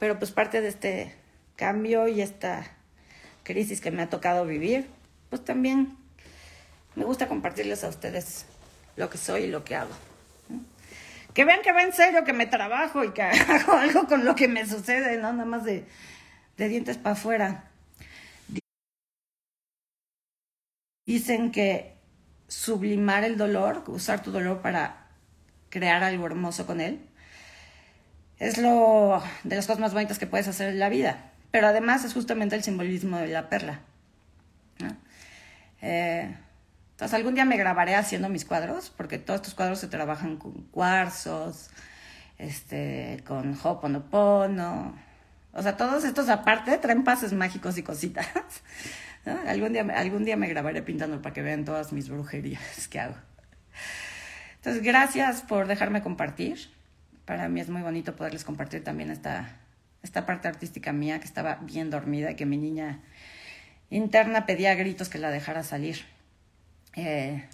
[0.00, 1.14] Pero pues parte de este
[1.54, 2.66] cambio y esta
[3.44, 4.88] crisis que me ha tocado vivir,
[5.30, 5.96] pues también
[6.96, 8.46] me gusta compartirles a ustedes
[8.96, 9.94] lo que soy y lo que hago.
[11.32, 14.34] Que vean que va en serio, que me trabajo y que hago algo con lo
[14.34, 15.32] que me sucede, ¿no?
[15.32, 15.84] Nada más de,
[16.56, 17.70] de dientes para afuera.
[21.06, 21.94] Dicen que
[22.48, 25.03] sublimar el dolor, usar tu dolor para
[25.74, 27.00] crear algo hermoso con él,
[28.38, 31.32] es lo de las cosas más bonitas que puedes hacer en la vida.
[31.50, 33.80] Pero además es justamente el simbolismo de la perla.
[34.78, 34.96] ¿no?
[35.82, 36.32] Eh,
[36.92, 40.52] entonces algún día me grabaré haciendo mis cuadros, porque todos estos cuadros se trabajan con
[40.70, 41.70] cuarzos,
[42.38, 44.96] este, con hoponopono.
[45.52, 48.26] O sea, todos estos aparte traen pases mágicos y cositas.
[49.48, 53.14] Algún, día, algún día me grabaré pintando para que vean todas mis brujerías que hago.
[54.64, 56.70] Entonces, gracias por dejarme compartir.
[57.26, 59.58] Para mí es muy bonito poderles compartir también esta,
[60.02, 63.00] esta parte artística mía que estaba bien dormida y que mi niña
[63.90, 66.06] interna pedía a gritos que la dejara salir.
[66.96, 67.44] Eh,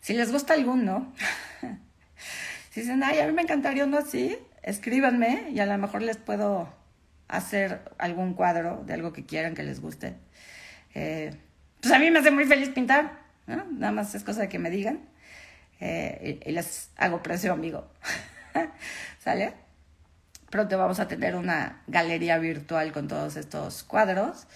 [0.00, 1.12] si les gusta alguno,
[2.70, 6.18] si dicen, ay, a mí me encantaría uno así, escríbanme y a lo mejor les
[6.18, 6.72] puedo
[7.26, 10.14] hacer algún cuadro de algo que quieran que les guste.
[10.94, 11.34] Eh,
[11.80, 13.26] pues a mí me hace muy feliz pintar.
[13.48, 15.00] Nada más es cosa de que me digan
[15.80, 17.86] eh, y, les hago precio, amigo.
[19.18, 19.54] ¿Sale?
[20.50, 24.46] Pronto vamos a tener una galería virtual con todos estos cuadros,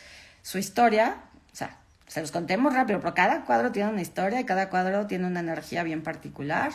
[0.43, 1.17] su historia,
[1.53, 1.77] o sea,
[2.07, 5.41] se los contemos rápido, pero cada cuadro tiene una historia y cada cuadro tiene una
[5.41, 6.73] energía bien particular.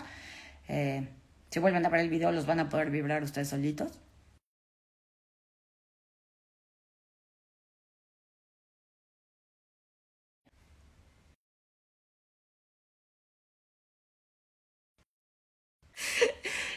[0.68, 1.08] Eh,
[1.50, 4.00] si vuelven a ver el video, los van a poder vibrar ustedes solitos.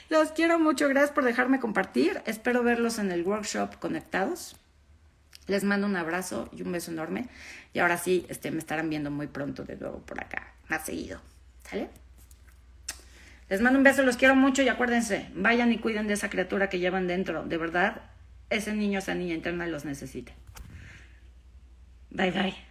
[0.08, 2.22] Los quiero mucho, gracias por dejarme compartir.
[2.24, 4.56] Espero verlos en el workshop conectados.
[5.46, 7.28] Les mando un abrazo y un beso enorme.
[7.74, 11.20] Y ahora sí, este, me estarán viendo muy pronto de nuevo por acá, más seguido.
[11.68, 11.88] ¿Sale?
[13.50, 16.68] Les mando un beso, los quiero mucho y acuérdense, vayan y cuiden de esa criatura
[16.68, 17.44] que llevan dentro.
[17.44, 18.02] De verdad,
[18.50, 20.32] ese niño, esa niña interna los necesita.
[22.10, 22.67] Bye bye.